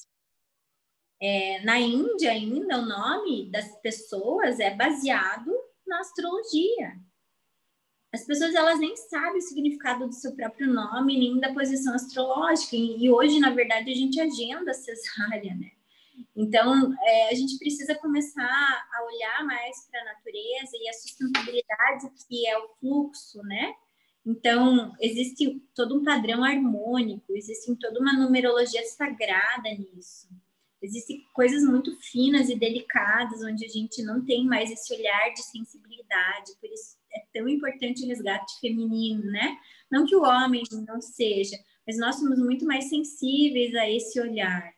[1.24, 5.52] É, na Índia, ainda, o nome das pessoas é baseado
[5.86, 6.96] na astrologia.
[8.12, 12.74] As pessoas elas nem sabem o significado do seu próprio nome, nem da posição astrológica.
[12.74, 15.70] E, hoje, na verdade, a gente agenda cesárea, né?
[16.34, 18.44] Então, é, a gente precisa começar
[18.92, 23.72] a olhar mais para a natureza e a sustentabilidade que é o fluxo, né?
[24.26, 30.28] Então, existe todo um padrão harmônico, existe toda uma numerologia sagrada nisso.
[30.82, 35.42] Existem coisas muito finas e delicadas onde a gente não tem mais esse olhar de
[35.44, 39.56] sensibilidade, por isso é tão importante o resgate feminino, né?
[39.90, 41.56] Não que o homem não seja,
[41.86, 44.72] mas nós somos muito mais sensíveis a esse olhar.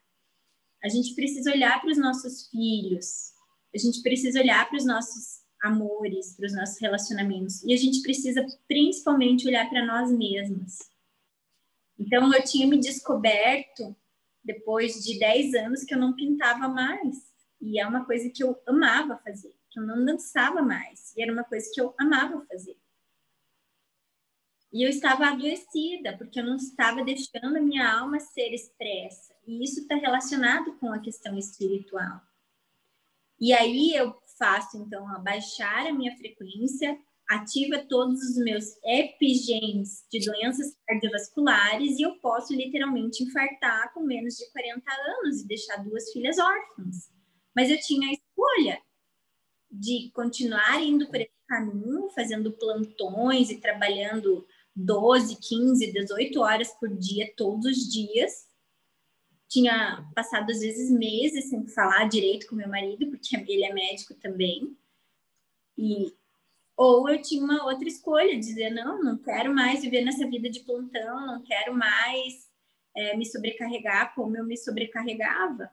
[0.83, 3.33] A gente precisa olhar para os nossos filhos,
[3.75, 8.03] a gente precisa olhar para os nossos amores, para os nossos relacionamentos, e a gente
[8.03, 10.79] precisa principalmente olhar para nós mesmas.
[11.99, 13.97] Então, eu tinha me descoberto
[14.45, 18.61] depois de 10 anos que eu não pintava mais, e é uma coisa que eu
[18.67, 21.13] amava fazer que eu não dançava mais.
[21.17, 22.79] E era uma coisa que eu amava fazer.
[24.73, 29.35] E eu estava adoecida, porque eu não estava deixando a minha alma ser expressa.
[29.45, 32.21] E isso está relacionado com a questão espiritual.
[33.41, 40.25] E aí eu faço, então, abaixar a minha frequência, ativa todos os meus epigenes de
[40.25, 44.83] doenças cardiovasculares e eu posso literalmente infartar com menos de 40
[45.19, 47.11] anos e deixar duas filhas órfãs.
[47.55, 48.83] Mas eu tinha a escolha
[49.71, 54.47] de continuar indo por esse caminho, fazendo plantões e trabalhando
[54.77, 58.49] 12, 15, 18 horas por dia, todos os dias.
[59.49, 64.15] Tinha passado, às vezes, meses sem falar direito com meu marido, porque ele é médico
[64.15, 64.77] também.
[65.77, 66.13] E
[66.77, 70.61] ou eu tinha uma outra escolha, dizer, não, não quero mais viver nessa vida de
[70.61, 72.49] plantão, não quero mais
[72.97, 75.71] é, me sobrecarregar como eu me sobrecarregava.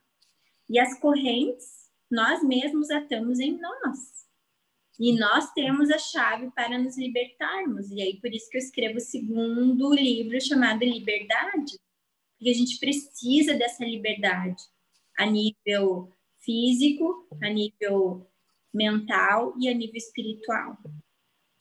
[0.70, 4.22] E as correntes, nós mesmos atamos em nós.
[5.00, 7.90] E nós temos a chave para nos libertarmos.
[7.90, 11.80] E aí, por isso que eu escrevo o segundo livro chamado Liberdade.
[12.38, 14.64] Porque a gente precisa dessa liberdade
[15.18, 18.31] a nível físico, a nível
[18.74, 20.78] mental e a nível espiritual.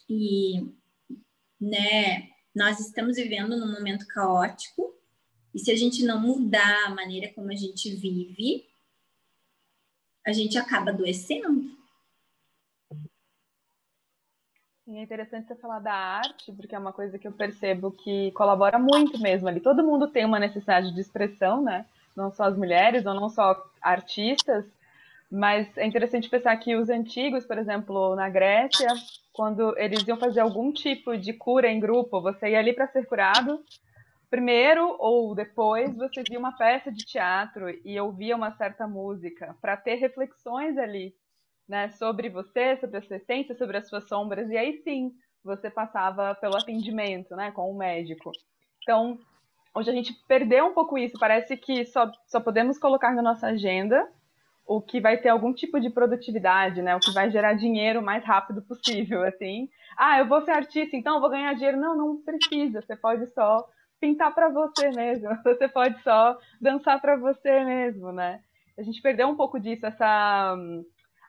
[0.09, 0.69] E,
[1.61, 4.95] né, nós estamos vivendo num momento caótico,
[5.55, 8.69] e se a gente não mudar a maneira como a gente vive,
[10.27, 11.79] a gente acaba adoecendo.
[14.89, 18.77] É interessante você falar da arte, porque é uma coisa que eu percebo que colabora
[18.77, 19.61] muito mesmo ali.
[19.61, 21.87] Todo mundo tem uma necessidade de expressão, né?
[22.17, 24.65] Não só as mulheres, ou não só artistas,
[25.31, 28.89] mas é interessante pensar que os antigos, por exemplo, na Grécia,
[29.33, 33.07] quando eles iam fazer algum tipo de cura em grupo, você ia ali para ser
[33.07, 33.63] curado.
[34.29, 39.77] Primeiro ou depois você via uma peça de teatro e ouvia uma certa música para
[39.77, 41.15] ter reflexões ali,
[41.69, 45.13] né, sobre você, sobre a sua essência, sobre as suas sombras e aí sim
[45.45, 48.31] você passava pelo atendimento, né, com o médico.
[48.83, 49.19] Então,
[49.75, 51.19] hoje a gente perdeu um pouco isso.
[51.19, 54.07] Parece que só, só podemos colocar na nossa agenda
[54.71, 56.95] o que vai ter algum tipo de produtividade, né?
[56.95, 59.69] O que vai gerar dinheiro o mais rápido possível, assim.
[59.97, 61.77] Ah, eu vou ser artista, então eu vou ganhar dinheiro.
[61.77, 62.81] Não, não precisa.
[62.81, 63.69] Você pode só
[64.01, 65.29] pintar para você mesmo.
[65.43, 68.45] Você pode só dançar para você mesmo, né?
[68.79, 70.57] A gente perdeu um pouco disso, essa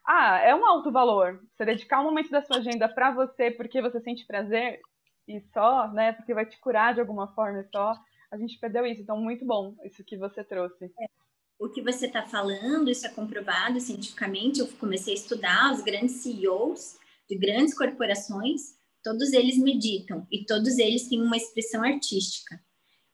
[0.05, 1.41] ah, é um alto valor.
[1.51, 4.79] Você dedicar um momento da sua agenda para você porque você sente prazer
[5.27, 6.13] e só, né?
[6.13, 7.95] Porque vai te curar de alguma forma só.
[8.31, 10.85] A gente perdeu isso, então muito bom isso que você trouxe.
[10.85, 11.21] É
[11.61, 14.59] o que você está falando, isso é comprovado cientificamente.
[14.59, 16.97] Eu comecei a estudar os grandes CEOs
[17.29, 22.59] de grandes corporações, todos eles meditam e todos eles têm uma expressão artística.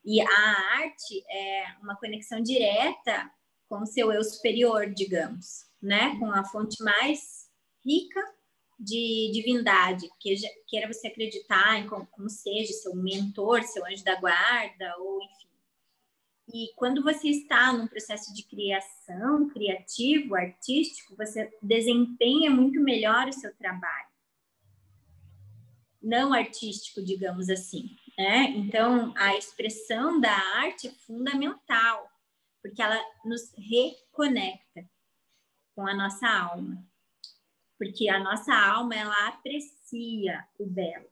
[0.04, 0.28] E a
[0.82, 3.30] arte é uma conexão direta
[3.68, 6.18] com o seu eu superior, digamos, né?
[6.18, 7.50] Com a fonte mais
[7.86, 8.22] rica
[8.80, 10.36] de divindade, que
[10.70, 15.48] queira você acreditar em como, como seja seu mentor, seu anjo da guarda, ou enfim
[16.54, 23.34] e quando você está num processo de criação, criativo, artístico, você desempenha muito melhor o
[23.34, 24.08] seu trabalho.
[26.02, 27.98] Não artístico, digamos assim.
[28.18, 28.52] Né?
[28.52, 32.10] Então, a expressão da arte é fundamental,
[32.62, 34.90] porque ela nos reconecta
[35.76, 36.82] com a nossa alma.
[37.78, 41.10] Porque a nossa alma, ela aprecia o belo.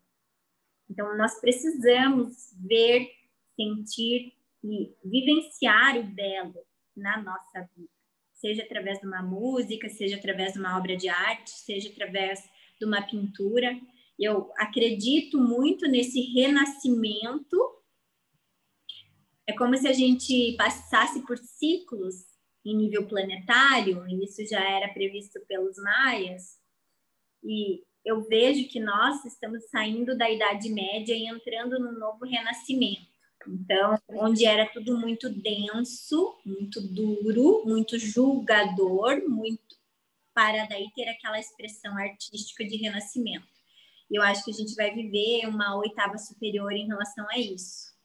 [0.90, 3.12] Então, nós precisamos ver,
[3.56, 4.35] sentir,
[4.66, 7.90] e vivenciar o belo na nossa vida,
[8.34, 12.40] seja através de uma música, seja através de uma obra de arte, seja através
[12.80, 13.80] de uma pintura.
[14.18, 17.58] Eu acredito muito nesse renascimento.
[19.46, 22.16] É como se a gente passasse por ciclos
[22.66, 26.60] em nível planetário, e isso já era previsto pelos maias.
[27.44, 33.15] E eu vejo que nós estamos saindo da Idade Média e entrando no novo renascimento.
[33.48, 39.76] Então, onde era tudo muito denso, muito duro, muito julgador, muito
[40.34, 43.48] para daí ter aquela expressão artística de renascimento.
[44.10, 47.96] E eu acho que a gente vai viver uma oitava superior em relação a isso.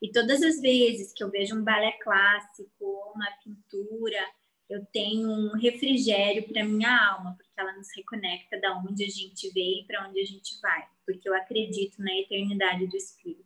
[0.00, 4.20] E todas as vezes que eu vejo um balé clássico, uma pintura,
[4.68, 9.50] eu tenho um refrigério para minha alma, porque ela nos reconecta da onde a gente
[9.50, 13.43] veio e para onde a gente vai, porque eu acredito na eternidade do espírito.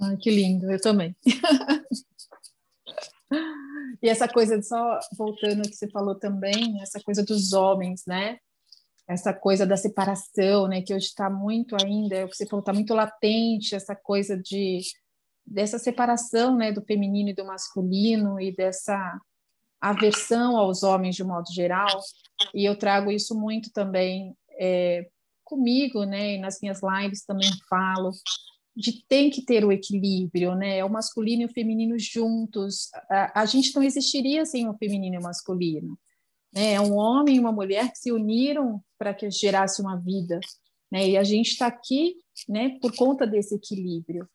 [0.00, 1.16] Ai, que lindo, eu também.
[4.02, 8.38] e essa coisa, só voltando ao que você falou também, essa coisa dos homens, né?
[9.06, 10.82] Essa coisa da separação, né?
[10.82, 14.36] Que hoje está muito ainda, é o que você falou, está muito latente, essa coisa
[14.36, 14.80] de
[15.46, 16.72] dessa separação, né?
[16.72, 19.20] Do feminino e do masculino e dessa
[19.80, 22.00] aversão aos homens de um modo geral.
[22.54, 25.06] E eu trago isso muito também é,
[25.44, 26.34] comigo, né?
[26.34, 28.10] E nas minhas lives também falo
[28.76, 30.84] de tem que ter o equilíbrio, né?
[30.84, 32.88] O masculino e o feminino juntos.
[33.10, 35.98] A, a gente não existiria sem o feminino e o masculino.
[36.52, 36.72] Né?
[36.74, 40.40] É um homem e uma mulher que se uniram para que gerasse uma vida.
[40.90, 41.10] Né?
[41.10, 42.16] E a gente está aqui
[42.48, 44.28] né, por conta desse equilíbrio.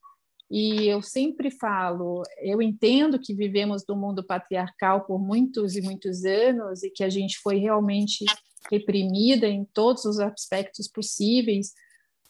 [0.52, 6.26] E eu sempre falo, eu entendo que vivemos no mundo patriarcal por muitos e muitos
[6.26, 8.26] anos e que a gente foi realmente
[8.72, 11.72] reprimida em todos os aspectos possíveis,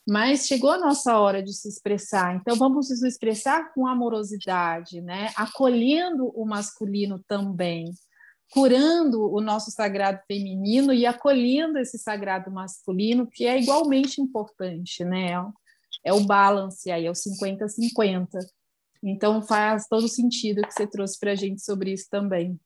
[0.10, 2.36] mas chegou a nossa hora de se expressar.
[2.36, 5.32] Então vamos nos expressar com amorosidade, né?
[5.36, 7.86] Acolhendo o masculino também,
[8.52, 15.32] curando o nosso sagrado feminino e acolhendo esse sagrado masculino, que é igualmente importante, né?
[16.04, 18.28] É o balance aí, é o 50-50.
[19.04, 22.60] Então faz todo sentido que você trouxe para a gente sobre isso também.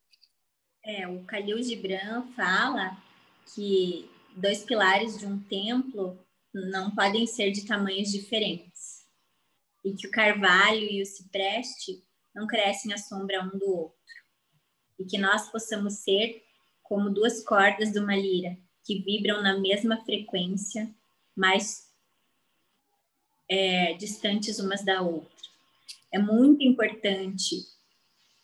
[0.85, 2.97] É, o Khalil Gibran fala
[3.53, 6.17] que dois pilares de um templo
[6.54, 9.04] não podem ser de tamanhos diferentes
[9.84, 13.97] e que o carvalho e o cipreste não crescem à sombra um do outro
[14.99, 16.43] e que nós possamos ser
[16.82, 20.93] como duas cordas de uma lira que vibram na mesma frequência,
[21.36, 21.89] mas
[23.49, 25.32] é, distantes umas da outra.
[26.12, 27.66] É muito importante,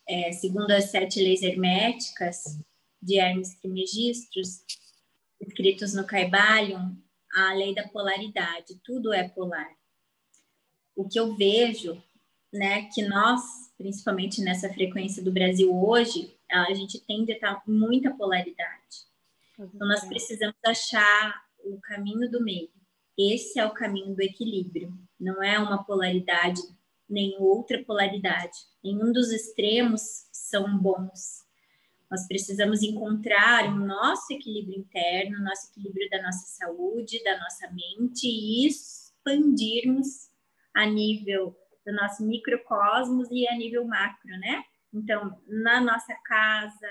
[0.07, 2.59] é, segundo as sete leis herméticas
[3.01, 4.63] de Hermes Trismegistus,
[5.39, 6.95] escritos no Caibalion,
[7.47, 9.69] a lei da polaridade, tudo é polar.
[10.95, 12.01] O que eu vejo,
[12.51, 13.41] né, que nós,
[13.77, 19.07] principalmente nessa frequência do Brasil hoje, a gente tende a estar muita polaridade.
[19.57, 22.69] Então nós precisamos achar o caminho do meio.
[23.17, 24.97] Esse é o caminho do equilíbrio.
[25.19, 26.61] Não é uma polaridade
[27.09, 28.57] nem outra polaridade.
[28.83, 31.43] Nenhum dos extremos são bons.
[32.09, 37.69] Nós precisamos encontrar o nosso equilíbrio interno, o nosso equilíbrio da nossa saúde, da nossa
[37.71, 40.29] mente e expandirmos
[40.73, 41.55] a nível
[41.85, 44.63] do nosso microcosmos e a nível macro, né?
[44.93, 46.89] Então, na nossa casa,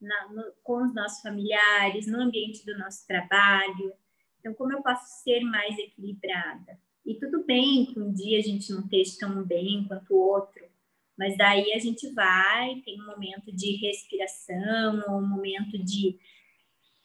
[0.00, 3.92] na, no, com os nossos familiares, no ambiente do nosso trabalho.
[4.38, 6.78] Então, como eu posso ser mais equilibrada?
[7.04, 10.64] E tudo bem que um dia a gente não esteja tão bem quanto o outro,
[11.20, 16.18] mas daí a gente vai, tem um momento de respiração, um momento de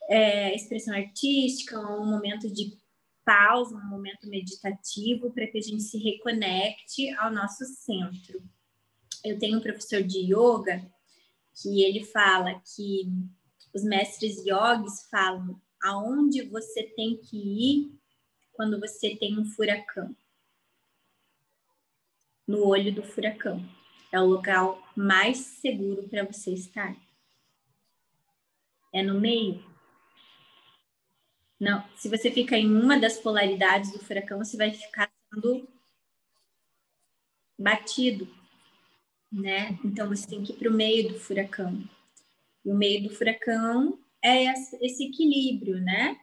[0.07, 2.77] é, expressão artística, um momento de
[3.25, 8.41] pausa, um momento meditativo, para que a gente se reconecte ao nosso centro.
[9.21, 10.89] Eu tenho um professor de yoga
[11.61, 13.09] que ele fala que
[13.73, 17.99] os mestres yogis falam aonde você tem que ir
[18.53, 20.15] quando você tem um furacão.
[22.47, 23.61] No olho do furacão
[24.15, 26.95] é o local mais seguro para você estar.
[28.93, 29.61] É no meio.
[31.59, 35.67] Não, se você fica em uma das polaridades do furacão, você vai ficar sendo
[37.59, 38.27] batido,
[39.31, 39.77] né?
[39.83, 41.83] Então você tem que ir para o meio do furacão.
[42.63, 46.17] E o meio do furacão é esse equilíbrio, né?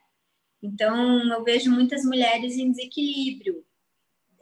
[0.62, 3.64] Então eu vejo muitas mulheres em desequilíbrio,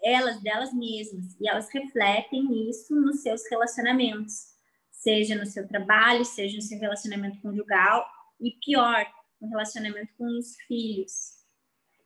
[0.02, 4.54] elas delas mesmas e elas refletem isso nos seus relacionamentos,
[4.90, 8.06] seja no seu trabalho, seja no seu relacionamento conjugal
[8.40, 9.06] e pior,
[9.40, 11.40] no relacionamento com os filhos.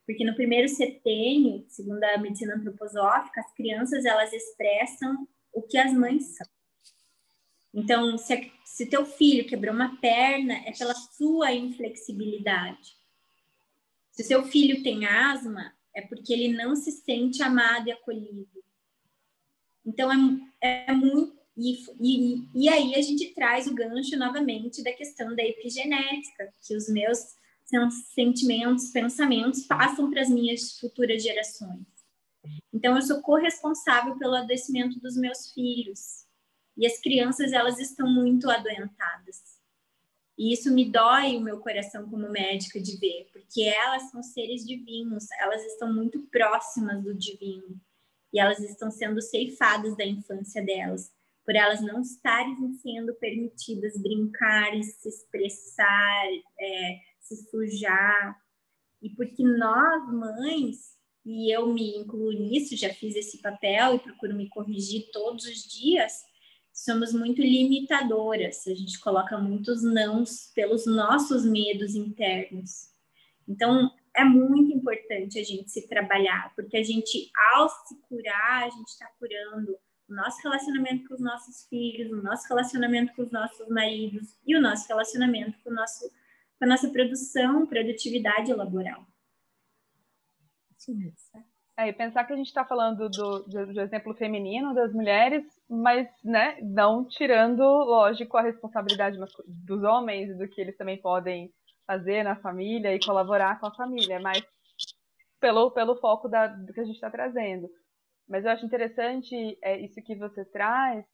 [0.06, 5.92] Porque no primeiro setênio, segundo a medicina antroposófica, as crianças elas expressam o que as
[5.92, 6.46] mães são.
[7.72, 12.96] Então, se, se teu filho quebrou uma perna, é pela sua inflexibilidade.
[14.12, 18.64] Se seu filho tem asma, é porque ele não se sente amado e acolhido.
[19.86, 20.10] Então,
[20.60, 21.34] é, é muito.
[21.56, 26.76] E, e, e aí a gente traz o gancho novamente da questão da epigenética, que
[26.76, 27.18] os meus
[28.12, 31.86] sentimentos, pensamentos passam para as minhas futuras gerações.
[32.72, 36.24] Então, eu sou corresponsável pelo adoecimento dos meus filhos.
[36.76, 39.53] E as crianças, elas estão muito adoentadas.
[40.36, 44.66] E isso me dói o meu coração como médica de ver, porque elas são seres
[44.66, 47.80] divinos, elas estão muito próximas do divino
[48.32, 51.12] e elas estão sendo ceifadas da infância delas,
[51.44, 56.26] por elas não estarem sendo permitidas brincar e se expressar,
[56.58, 58.36] é, se sujar.
[59.00, 64.34] E porque nós, mães, e eu me incluo nisso, já fiz esse papel e procuro
[64.34, 66.24] me corrigir todos os dias,
[66.74, 72.90] somos muito limitadoras, a gente coloca muitos nãos pelos nossos medos internos.
[73.46, 78.70] Então, é muito importante a gente se trabalhar, porque a gente, ao se curar, a
[78.70, 83.30] gente está curando o nosso relacionamento com os nossos filhos, o nosso relacionamento com os
[83.30, 86.10] nossos maridos e o nosso relacionamento com, nosso,
[86.58, 89.06] com a nossa produção, produtividade laboral.
[90.76, 91.12] Sim,
[91.76, 95.44] é, e pensar que a gente está falando do, do, do, exemplo feminino das mulheres,
[95.68, 99.18] mas né, não tirando, lógico, a responsabilidade
[99.66, 101.50] dos homens, do que eles também podem
[101.86, 104.42] fazer na família e colaborar com a família, mas
[105.40, 107.68] pelo, pelo foco da, do que a gente está trazendo.
[108.28, 111.04] Mas eu acho interessante é, isso que você traz,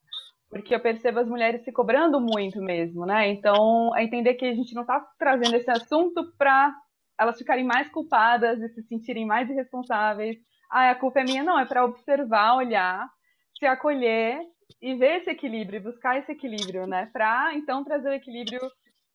[0.49, 3.29] porque eu percebo as mulheres se cobrando muito mesmo, né?
[3.29, 6.73] Então, é entender que a gente não está trazendo esse assunto para
[7.19, 10.37] elas ficarem mais culpadas e se sentirem mais irresponsáveis.
[10.71, 13.11] Ah, a culpa é minha, não, é para observar, olhar,
[13.59, 14.41] se acolher
[14.81, 17.07] e ver esse equilíbrio, buscar esse equilíbrio, né?
[17.13, 18.61] Para então trazer o equilíbrio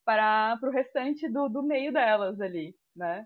[0.03, 3.25] para o restante do, do meio delas ali, né?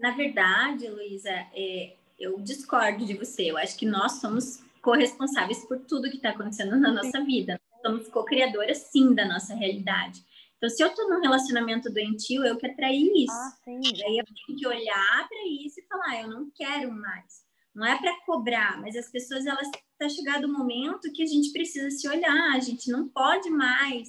[0.00, 3.50] Na verdade, Luísa, é, eu discordo de você.
[3.50, 7.60] Eu acho que nós somos corresponsáveis por tudo que está acontecendo na nossa vida.
[7.80, 10.22] Somos co-criadoras, sim, da nossa realidade.
[10.56, 13.32] Então, se eu estou num relacionamento doentio, eu que atraí isso.
[13.32, 13.80] Ah, sim.
[13.80, 17.47] Daí eu tenho que olhar para isso e falar, ah, eu não quero mais.
[17.78, 21.52] Não é para cobrar, mas as pessoas, elas está chegado o momento que a gente
[21.52, 24.08] precisa se olhar, a gente não pode mais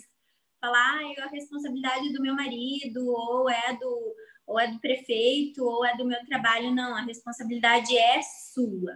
[0.59, 4.15] falar, ah, a responsabilidade do meu marido, ou é do,
[4.47, 6.73] ou é do prefeito, ou é do meu trabalho.
[6.73, 8.95] Não, a responsabilidade é sua.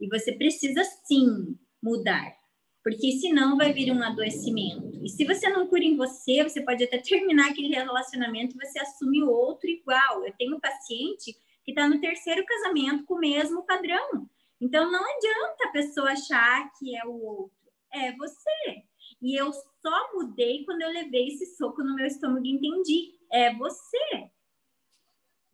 [0.00, 2.34] E você precisa sim mudar,
[2.82, 5.00] porque senão vai vir um adoecimento.
[5.04, 8.80] E se você não cura em você, você pode até terminar aquele relacionamento e você
[8.80, 10.24] assume o outro igual.
[10.24, 11.36] Eu tenho um paciente
[11.68, 14.26] que está no terceiro casamento com o mesmo padrão.
[14.58, 17.52] Então não adianta a pessoa achar que é o outro,
[17.92, 18.84] é você.
[19.20, 23.54] E eu só mudei quando eu levei esse soco no meu estômago e entendi, é
[23.54, 24.30] você.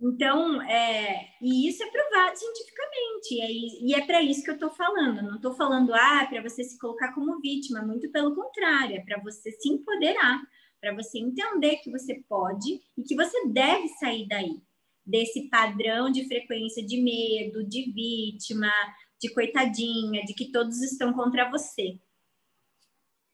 [0.01, 4.71] Então, é, e isso é provado cientificamente, é, e é para isso que eu estou
[4.71, 5.21] falando.
[5.21, 9.21] Não estou falando, ah, para você se colocar como vítima, muito pelo contrário, é para
[9.21, 10.41] você se empoderar,
[10.81, 14.62] para você entender que você pode e que você deve sair daí,
[15.07, 18.70] desse padrão de frequência de medo, de vítima,
[19.20, 21.98] de coitadinha, de que todos estão contra você.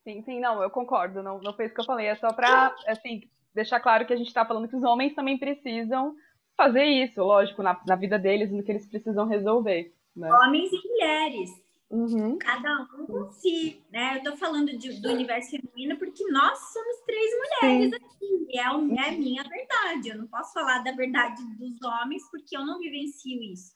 [0.02, 2.74] Sim, sim, não, eu concordo, não, não foi isso que eu falei, é só para,
[2.86, 3.20] assim,
[3.54, 6.14] deixar claro que a gente está falando que os homens também precisam
[6.56, 9.94] fazer isso, lógico, na, na vida deles, no que eles precisam resolver.
[10.16, 10.28] Né?
[10.32, 11.50] Homens e mulheres.
[11.90, 12.38] Uhum.
[12.38, 14.16] Cada um com si, né?
[14.16, 17.96] Eu tô falando de, do universo feminino porque nós somos três mulheres Sim.
[17.96, 18.46] aqui.
[18.48, 20.08] E é, o, é a minha verdade.
[20.10, 23.74] Eu não posso falar da verdade dos homens porque eu não vivencio isso.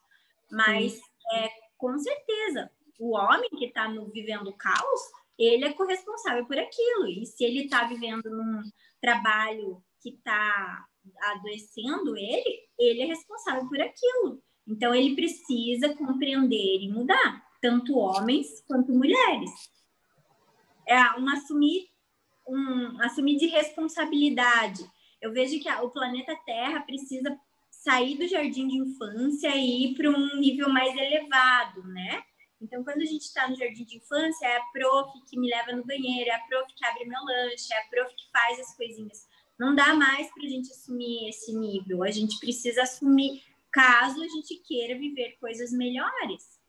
[0.51, 1.01] Mas
[1.33, 5.01] é, com certeza, o homem que está vivendo o caos,
[5.37, 7.09] ele é corresponsável por aquilo.
[7.09, 8.63] E se ele está vivendo num
[9.01, 10.87] trabalho que está
[11.23, 14.41] adoecendo ele, ele é responsável por aquilo.
[14.67, 19.51] Então, ele precisa compreender e mudar, tanto homens quanto mulheres.
[20.87, 21.89] É um assumir,
[22.47, 24.85] um assumir de responsabilidade.
[25.19, 27.35] Eu vejo que o planeta Terra precisa
[27.71, 32.23] sair do jardim de infância e ir para um nível mais elevado, né?
[32.61, 35.73] Então, quando a gente está no jardim de infância, é a prof que me leva
[35.73, 38.77] no banheiro, é a prof que abre meu lanche, é a prof que faz as
[38.77, 39.27] coisinhas.
[39.59, 42.03] Não dá mais para a gente assumir esse nível.
[42.03, 43.43] A gente precisa assumir
[43.73, 46.63] caso a gente queira viver coisas melhores.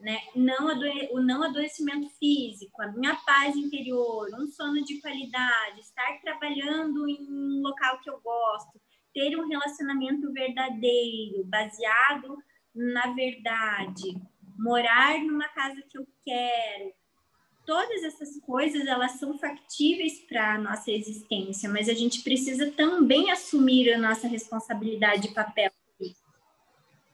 [0.00, 0.18] Né?
[0.34, 0.68] Não.
[1.12, 7.26] O não adoecimento físico, a minha paz interior, um sono de qualidade, estar trabalhando em
[7.30, 8.80] um local que eu gosto,
[9.14, 12.36] ter um relacionamento verdadeiro, baseado
[12.74, 14.20] na verdade,
[14.58, 16.92] morar numa casa que eu quero,
[17.64, 23.30] todas essas coisas elas são factíveis para a nossa existência, mas a gente precisa também
[23.30, 25.70] assumir a nossa responsabilidade de papel.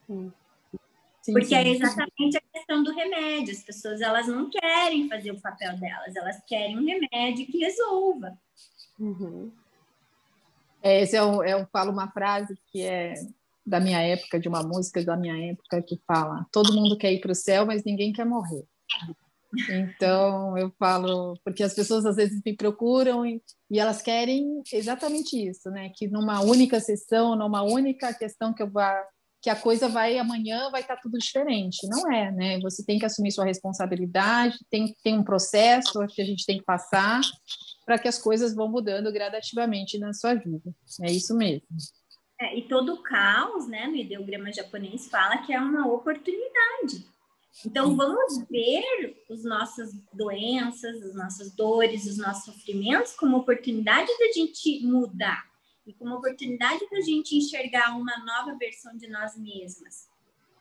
[0.07, 0.33] Sim.
[1.21, 3.53] Sim, Porque é sim, é exatamente a questão do remédio.
[3.53, 8.37] As pessoas elas não querem fazer o papel delas, elas querem um remédio que resolva.
[8.99, 9.51] Uhum.
[10.81, 13.13] É, esse é um, eu falo uma frase que é
[13.65, 17.21] da minha época, de uma música da minha época que fala: todo mundo quer ir
[17.21, 18.65] para o céu, mas ninguém quer morrer.
[19.69, 25.35] Então, eu falo, porque as pessoas às vezes me procuram e, e, elas querem exatamente
[25.35, 25.91] isso, né?
[25.95, 29.05] Que numa única sessão, numa única questão que eu vá,
[29.41, 31.87] que a coisa vai amanhã vai estar tá tudo diferente.
[31.87, 32.59] Não é, né?
[32.59, 36.63] Você tem que assumir sua responsabilidade, tem, tem um processo que a gente tem que
[36.63, 37.21] passar
[37.85, 40.71] para que as coisas vão mudando gradativamente na sua vida.
[41.01, 41.65] É isso mesmo.
[42.39, 47.05] É, e todo caos, né, no ideograma japonês fala que é uma oportunidade.
[47.65, 54.31] Então, vamos ver as nossas doenças, as nossas dores, os nossos sofrimentos como oportunidade da
[54.31, 55.50] gente mudar
[55.85, 60.09] e como oportunidade da gente enxergar uma nova versão de nós mesmas,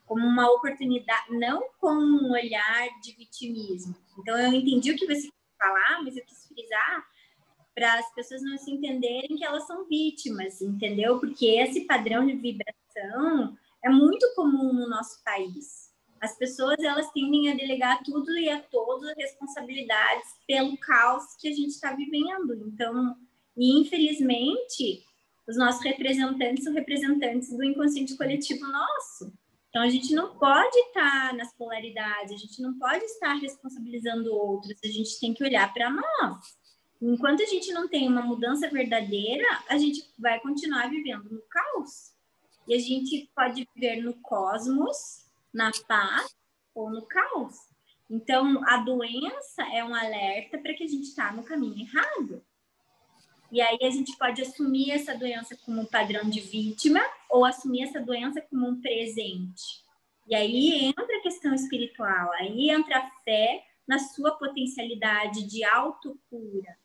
[0.07, 3.95] como uma oportunidade, não com um olhar de vitimismo.
[4.18, 7.07] Então, eu entendi o que você falar, mas eu quis frisar
[7.75, 11.21] para as pessoas não se entenderem que elas são vítimas, entendeu?
[11.21, 15.91] Porque esse padrão de vibração é muito comum no nosso país
[16.21, 21.49] as pessoas elas tendem a delegar tudo e a todas as responsabilidades pelo caos que
[21.49, 22.55] a gente está vivendo.
[22.66, 23.16] Então,
[23.57, 25.03] e infelizmente,
[25.51, 29.32] os nossos representantes são representantes do inconsciente coletivo nosso.
[29.68, 34.78] Então, a gente não pode estar nas polaridades, a gente não pode estar responsabilizando outros,
[34.84, 36.57] a gente tem que olhar para nós.
[37.03, 42.12] Enquanto a gente não tem uma mudança verdadeira, a gente vai continuar vivendo no caos.
[42.68, 46.32] E a gente pode viver no cosmos, na paz
[46.74, 47.57] ou no caos.
[48.09, 52.44] Então, a doença é um alerta para que a gente está no caminho errado.
[53.53, 57.82] E aí a gente pode assumir essa doença como um padrão de vítima ou assumir
[57.82, 59.84] essa doença como um presente.
[60.28, 66.78] E aí entra a questão espiritual, aí entra a fé na sua potencialidade de autocura.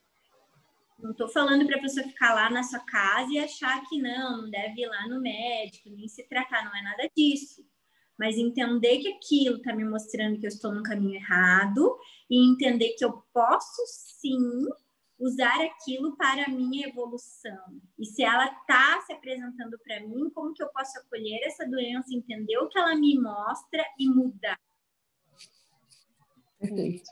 [0.97, 4.41] Não estou falando para a pessoa ficar lá na sua casa e achar que não,
[4.41, 7.63] não deve ir lá no médico, nem se tratar, não é nada disso.
[8.17, 11.95] Mas entender que aquilo está me mostrando que eu estou no caminho errado
[12.27, 14.67] e entender que eu posso sim
[15.19, 17.79] usar aquilo para a minha evolução.
[17.97, 22.13] E se ela está se apresentando para mim, como que eu posso acolher essa doença,
[22.13, 24.59] entender o que ela me mostra e mudar?
[26.59, 27.09] Perfeito.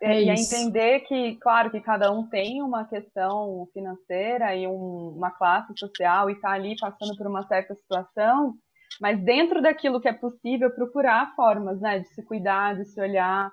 [0.00, 5.08] É, e é entender que, claro, que cada um tem uma questão financeira e um,
[5.08, 8.54] uma classe social e está ali passando por uma certa situação,
[8.98, 13.52] mas dentro daquilo que é possível, procurar formas, né, de se cuidar, de se olhar,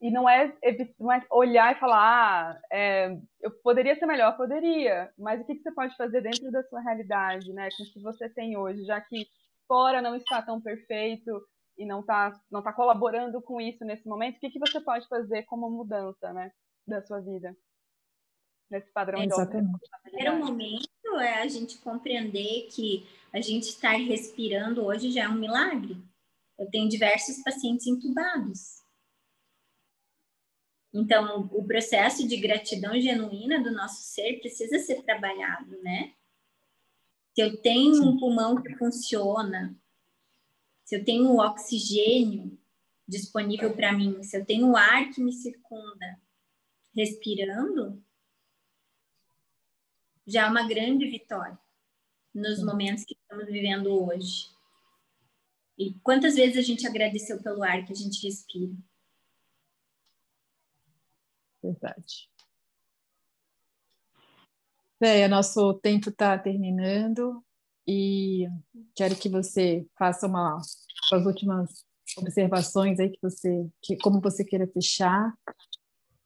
[0.00, 0.56] e não é,
[0.98, 5.56] não é olhar e falar, ah, é, eu poderia ser melhor, poderia, mas o que,
[5.56, 8.84] que você pode fazer dentro da sua realidade, né, com o que você tem hoje,
[8.84, 9.26] já que
[9.66, 11.42] fora não está tão perfeito
[11.76, 15.06] e não está não tá colaborando com isso nesse momento, o que, que você pode
[15.08, 16.52] fazer como mudança, né,
[16.86, 17.56] da sua vida?
[18.70, 19.74] Nesse padrão é, de Exatamente.
[19.74, 25.28] O primeiro momento é a gente compreender que a gente estar respirando hoje já é
[25.28, 25.96] um milagre.
[26.56, 28.86] Eu tenho diversos pacientes entubados
[30.92, 36.14] então, o processo de gratidão genuína do nosso ser precisa ser trabalhado, né?
[37.34, 39.76] Se eu tenho um pulmão que funciona,
[40.84, 42.58] se eu tenho o oxigênio
[43.06, 46.20] disponível para mim, se eu tenho o ar que me circunda
[46.94, 48.02] respirando,
[50.26, 51.58] já é uma grande vitória
[52.34, 54.50] nos momentos que estamos vivendo hoje.
[55.78, 58.72] E quantas vezes a gente agradeceu pelo ar que a gente respira?
[61.68, 62.30] Verdade.
[65.00, 67.44] É, nosso tempo está terminando
[67.86, 68.48] e
[68.96, 70.56] quero que você faça uma
[71.12, 71.84] as últimas
[72.16, 75.32] observações aí que você que como você queira fechar.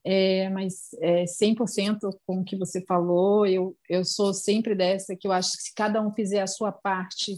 [0.05, 5.29] É, mas é, 100% com o que você falou, eu, eu sou sempre dessa que
[5.29, 7.37] eu acho que se cada um fizer a sua parte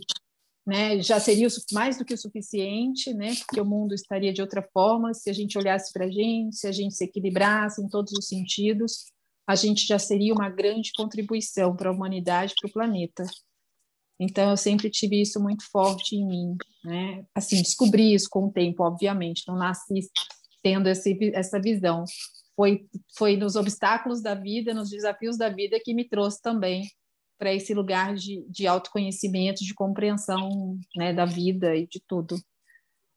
[0.66, 4.62] né, já seria mais do que o suficiente, né, porque o mundo estaria de outra
[4.72, 8.12] forma se a gente olhasse para a gente, se a gente se equilibrasse em todos
[8.12, 9.06] os sentidos,
[9.46, 13.24] a gente já seria uma grande contribuição para a humanidade, para o planeta.
[14.18, 17.26] Então, eu sempre tive isso muito forte em mim, né?
[17.34, 20.08] Assim, descobri isso com o tempo, obviamente, não nasci
[20.62, 22.04] tendo esse, essa visão.
[22.56, 22.86] Foi,
[23.18, 26.88] foi nos obstáculos da vida, nos desafios da vida que me trouxe também
[27.39, 32.37] para esse lugar de, de autoconhecimento, de compreensão né, da vida e de tudo.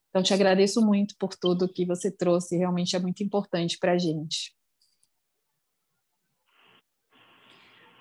[0.10, 3.98] Então, te agradeço muito por tudo que você trouxe, realmente é muito importante para a
[3.98, 4.56] gente.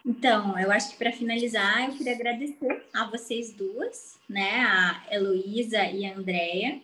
[0.04, 5.84] Então, eu acho que para finalizar, eu queria agradecer a vocês duas, né, a Heloísa
[5.86, 6.80] e a Andrea,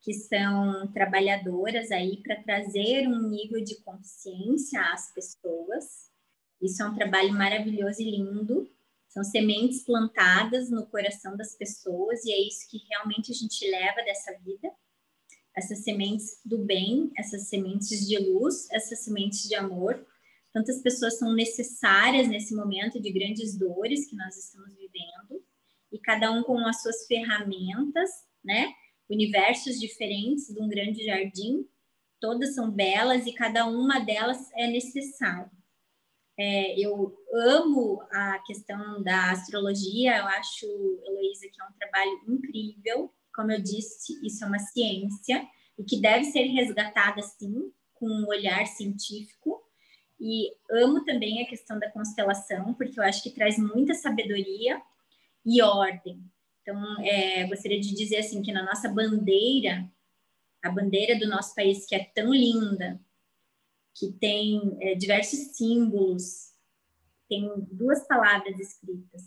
[0.00, 6.11] que são trabalhadoras aí para trazer um nível de consciência às pessoas
[6.62, 8.70] isso é um trabalho maravilhoso e lindo.
[9.08, 14.02] São sementes plantadas no coração das pessoas e é isso que realmente a gente leva
[14.04, 14.72] dessa vida.
[15.54, 20.06] Essas sementes do bem, essas sementes de luz, essas sementes de amor.
[20.52, 25.44] Tantas pessoas são necessárias nesse momento de grandes dores que nós estamos vivendo
[25.90, 28.08] e cada um com as suas ferramentas,
[28.42, 28.72] né?
[29.10, 31.66] Universos diferentes de um grande jardim,
[32.18, 35.50] todas são belas e cada uma delas é necessária.
[36.38, 40.66] É, eu amo a questão da astrologia, eu acho,
[41.06, 43.12] Heloísa, que é um trabalho incrível.
[43.34, 45.46] Como eu disse, isso é uma ciência
[45.78, 49.62] e que deve ser resgatada, sim, com um olhar científico.
[50.20, 54.80] E amo também a questão da constelação, porque eu acho que traz muita sabedoria
[55.44, 56.22] e ordem.
[56.62, 59.90] Então, é, gostaria de dizer assim que na nossa bandeira,
[60.62, 63.00] a bandeira do nosso país que é tão linda,
[63.94, 66.52] que tem é, diversos símbolos,
[67.28, 69.22] tem duas palavras escritas: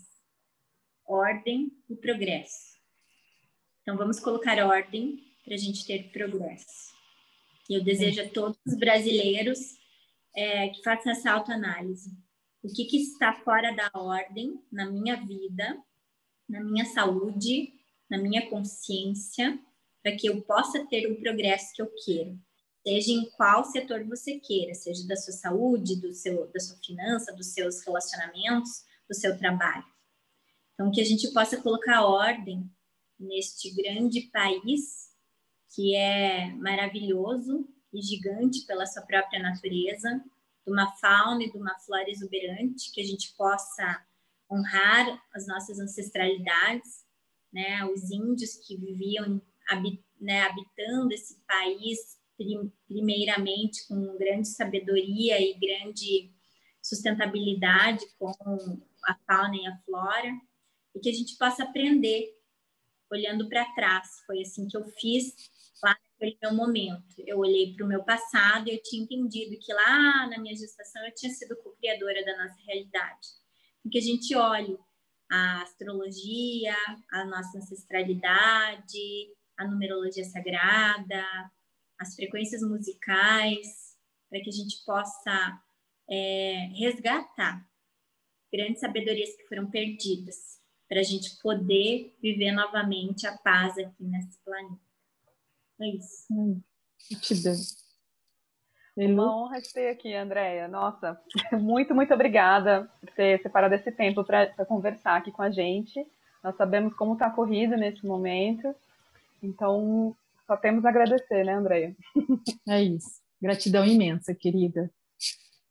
[1.04, 2.76] ordem e progresso.
[3.82, 6.94] Então, vamos colocar ordem para a gente ter progresso.
[7.68, 9.58] E eu desejo a todos os brasileiros
[10.34, 12.10] é, que façam essa autoanálise.
[12.62, 15.80] O que, que está fora da ordem na minha vida,
[16.48, 17.72] na minha saúde,
[18.10, 19.58] na minha consciência
[20.02, 22.38] para que eu possa ter o progresso que eu quero,
[22.86, 27.34] seja em qual setor você queira, seja da sua saúde, do seu, da sua finança,
[27.34, 29.84] dos seus relacionamentos, do seu trabalho.
[30.72, 32.70] Então, que a gente possa colocar ordem
[33.18, 35.10] neste grande país
[35.74, 40.22] que é maravilhoso e gigante pela sua própria natureza,
[40.64, 44.06] de uma fauna e de uma flora exuberante, que a gente possa
[44.48, 47.04] honrar as nossas ancestralidades,
[47.52, 49.42] né, os índios que viviam
[50.20, 52.16] né, habitando esse país
[52.86, 56.32] primeiramente com grande sabedoria e grande
[56.82, 58.32] sustentabilidade com
[59.04, 60.32] a fauna e a flora,
[60.94, 62.36] e que a gente possa aprender
[63.10, 64.22] olhando para trás.
[64.26, 65.34] Foi assim que eu fiz
[65.82, 67.14] lá naquele meu momento.
[67.18, 71.04] Eu olhei para o meu passado e eu tinha entendido que lá na minha gestação
[71.04, 73.28] eu tinha sido co-criadora da nossa realidade.
[73.90, 74.76] Que a gente olhe
[75.30, 76.76] a astrologia,
[77.12, 81.24] a nossa ancestralidade, a numerologia sagrada,
[81.98, 83.96] as frequências musicais,
[84.28, 85.62] para que a gente possa
[86.08, 87.66] é, resgatar
[88.52, 94.38] grandes sabedorias que foram perdidas, para a gente poder viver novamente a paz aqui nesse
[94.44, 94.80] planeta.
[95.80, 96.26] É isso.
[96.30, 96.62] Hum,
[98.96, 100.66] Uma honra te ter aqui, Andréia.
[100.68, 101.20] Nossa,
[101.52, 106.06] muito, muito obrigada por ter separado esse tempo para conversar aqui com a gente.
[106.42, 108.74] Nós sabemos como está a corrida nesse momento,
[109.42, 110.16] então
[110.46, 111.96] só temos a agradecer, né, Andréia?
[112.68, 113.20] É isso.
[113.40, 114.90] Gratidão imensa, querida.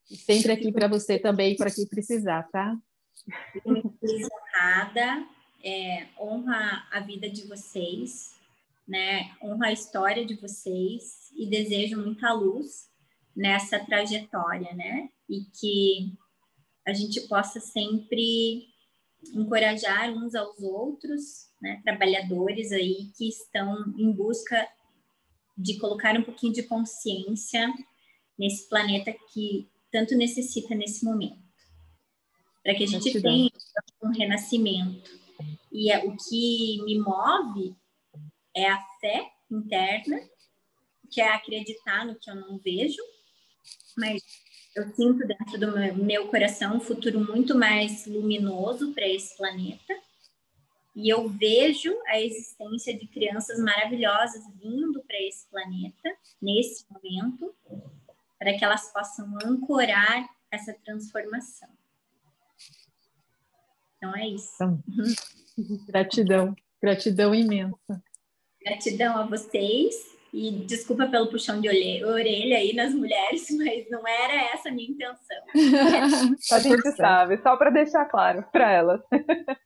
[0.09, 2.77] E sempre aqui para você também, para que precisar, tá?
[3.65, 5.27] Muito honrada,
[5.63, 8.35] é, honra a vida de vocês,
[8.87, 9.31] né?
[9.41, 12.87] Honra a história de vocês e desejo muita luz
[13.35, 15.09] nessa trajetória, né?
[15.27, 16.13] E que
[16.85, 18.67] a gente possa sempre
[19.33, 21.81] encorajar uns aos outros, né?
[21.83, 24.67] Trabalhadores aí que estão em busca
[25.57, 27.71] de colocar um pouquinho de consciência
[28.37, 31.43] nesse planeta que tanto necessita nesse momento.
[32.61, 33.49] Para que a gente tenha
[34.03, 35.09] um renascimento.
[35.71, 37.75] E é, o que me move
[38.55, 40.19] é a fé interna,
[41.11, 43.01] que é acreditar no que eu não vejo,
[43.97, 44.21] mas
[44.75, 49.95] eu sinto dentro do meu coração um futuro muito mais luminoso para esse planeta.
[50.93, 57.55] E eu vejo a existência de crianças maravilhosas vindo para esse planeta nesse momento,
[58.37, 61.69] para que elas possam ancorar essa transformação.
[63.97, 64.53] Então é isso.
[64.55, 64.83] Então,
[65.87, 68.03] gratidão, gratidão imensa.
[68.61, 74.33] Gratidão a vocês e desculpa pelo puxão de orelha aí nas mulheres, mas não era
[74.53, 75.37] essa a minha intenção.
[76.51, 79.01] a gente sabe, só para deixar claro para elas.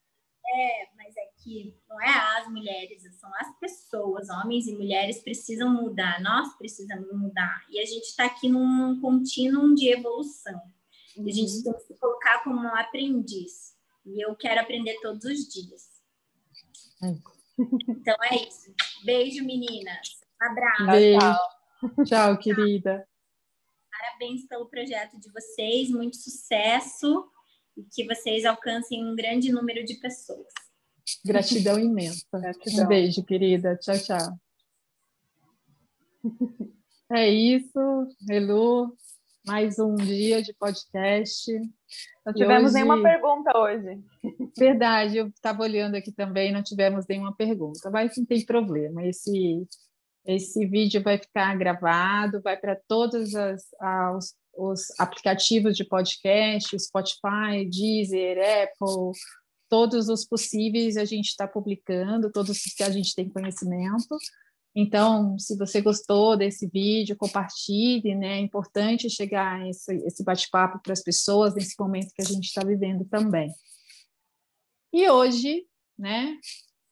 [0.51, 5.71] É, mas é que não é as mulheres, são as pessoas, homens e mulheres precisam
[5.71, 7.63] mudar, nós precisamos mudar.
[7.69, 10.59] E a gente está aqui num contínuo de evolução.
[11.19, 11.63] A gente uhum.
[11.65, 13.75] tem que se colocar como um aprendiz.
[14.03, 15.83] E eu quero aprender todos os dias.
[17.87, 18.73] Então é isso.
[19.05, 20.18] Beijo, meninas.
[20.39, 20.85] Abraço.
[20.87, 21.19] Beijo.
[21.19, 23.07] Tchau, tchau querida.
[23.91, 27.29] Parabéns pelo projeto de vocês, muito sucesso
[27.77, 30.47] e que vocês alcancem um grande número de pessoas.
[31.25, 32.25] Gratidão imensa.
[32.33, 32.85] Gratidão.
[32.85, 33.77] Um beijo, querida.
[33.77, 34.39] Tchau, tchau.
[37.11, 38.95] É isso, Elu.
[39.47, 41.51] Mais um dia de podcast.
[42.25, 42.73] Não tivemos hoje...
[42.75, 43.99] nenhuma pergunta hoje.
[44.55, 49.03] Verdade, eu estava olhando aqui também, não tivemos nenhuma pergunta, mas não tem problema.
[49.03, 49.67] Esse,
[50.35, 53.63] esse vídeo vai ficar gravado, vai para todos as,
[54.15, 59.19] os, os aplicativos de podcast, Spotify, Deezer, Apple,
[59.67, 64.17] todos os possíveis a gente está publicando, todos que a gente tem conhecimento.
[64.75, 68.37] Então, se você gostou desse vídeo, compartilhe, né?
[68.37, 72.63] É importante chegar esse, esse bate-papo para as pessoas nesse momento que a gente está
[72.63, 73.51] vivendo também.
[74.93, 75.65] E hoje,
[75.97, 76.37] né?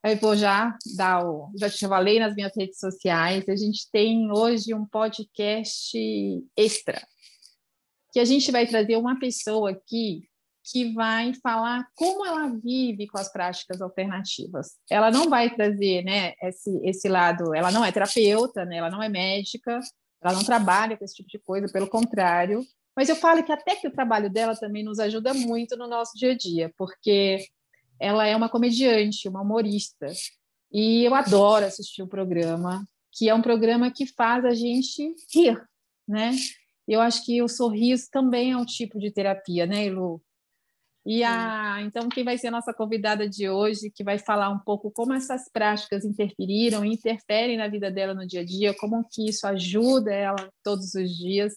[0.03, 1.51] Eu vou já dar o.
[1.57, 5.97] Já te falei nas minhas redes sociais, a gente tem hoje um podcast
[6.55, 7.01] extra,
[8.13, 10.27] que a gente vai trazer uma pessoa aqui
[10.69, 14.75] que vai falar como ela vive com as práticas alternativas.
[14.89, 19.01] Ela não vai trazer, né, esse, esse lado, ela não é terapeuta, né, ela não
[19.01, 19.79] é médica,
[20.21, 22.65] ela não trabalha com esse tipo de coisa, pelo contrário.
[22.95, 26.17] Mas eu falo que até que o trabalho dela também nos ajuda muito no nosso
[26.17, 27.45] dia a dia, porque
[27.99, 30.07] ela é uma comediante, uma humorista,
[30.71, 35.61] e eu adoro assistir o programa, que é um programa que faz a gente rir,
[36.07, 36.31] né?
[36.87, 40.21] Eu acho que o sorriso também é um tipo de terapia, né, Lu?
[41.09, 44.59] E a, então, quem vai ser a nossa convidada de hoje, que vai falar um
[44.59, 49.07] pouco como essas práticas interferiram e interferem na vida dela no dia a dia, como
[49.09, 51.53] que isso ajuda ela todos os dias,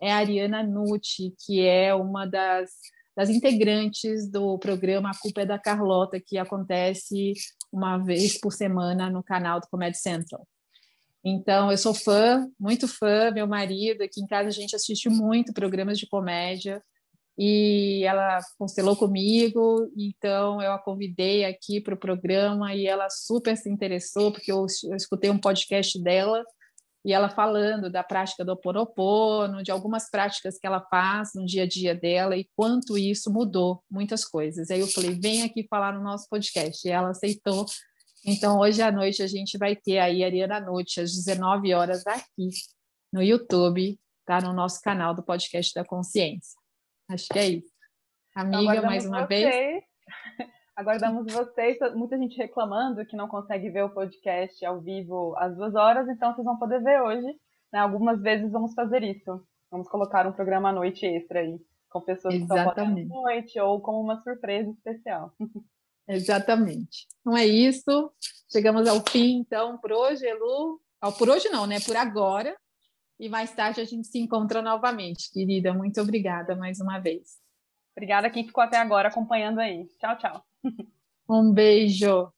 [0.00, 2.70] é a Ariana Nucci, que é uma das,
[3.16, 7.32] das integrantes do programa A Culpa é da Carlota, que acontece
[7.72, 10.46] uma vez por semana no canal do Comedy Central.
[11.24, 15.52] Então, eu sou fã, muito fã, meu marido, aqui em casa a gente assiste muito
[15.52, 16.80] programas de comédia,
[17.38, 23.56] e ela constelou comigo, então eu a convidei aqui para o programa e ela super
[23.56, 26.42] se interessou, porque eu, eu, escutei um podcast dela
[27.06, 31.62] e ela falando da prática do Oponopono, de algumas práticas que ela faz no dia
[31.62, 34.72] a dia dela e quanto isso mudou muitas coisas.
[34.72, 37.64] Aí eu falei, vem aqui falar no nosso podcast, e ela aceitou.
[38.24, 42.04] Então, hoje à noite a gente vai ter aí a Ariana Noite, às 19 horas,
[42.04, 42.50] aqui
[43.12, 44.40] no YouTube, tá?
[44.40, 46.58] No nosso canal do Podcast da Consciência.
[47.08, 47.72] Acho que é isso.
[48.34, 49.44] Amiga, mais uma vocês.
[49.44, 49.95] vez.
[50.76, 51.78] Aguardamos vocês.
[51.94, 56.34] Muita gente reclamando que não consegue ver o podcast ao vivo às duas horas, então
[56.34, 57.26] vocês vão poder ver hoje.
[57.72, 57.78] Né?
[57.78, 59.42] Algumas vezes vamos fazer isso.
[59.70, 61.58] Vamos colocar um programa à noite extra aí,
[61.88, 62.94] com pessoas Exatamente.
[62.94, 65.32] que estão à noite ou com uma surpresa especial.
[66.06, 67.06] Exatamente.
[67.20, 68.12] Então é isso.
[68.52, 70.80] Chegamos ao fim, então, por hoje, Elu.
[71.18, 71.80] Por hoje não, né?
[71.80, 72.56] Por agora
[73.18, 75.72] e mais tarde a gente se encontra novamente, querida.
[75.72, 77.38] Muito obrigada mais uma vez.
[77.96, 79.88] Obrigada a quem ficou até agora acompanhando aí.
[79.98, 80.44] Tchau, tchau.
[81.28, 82.32] Um beijo.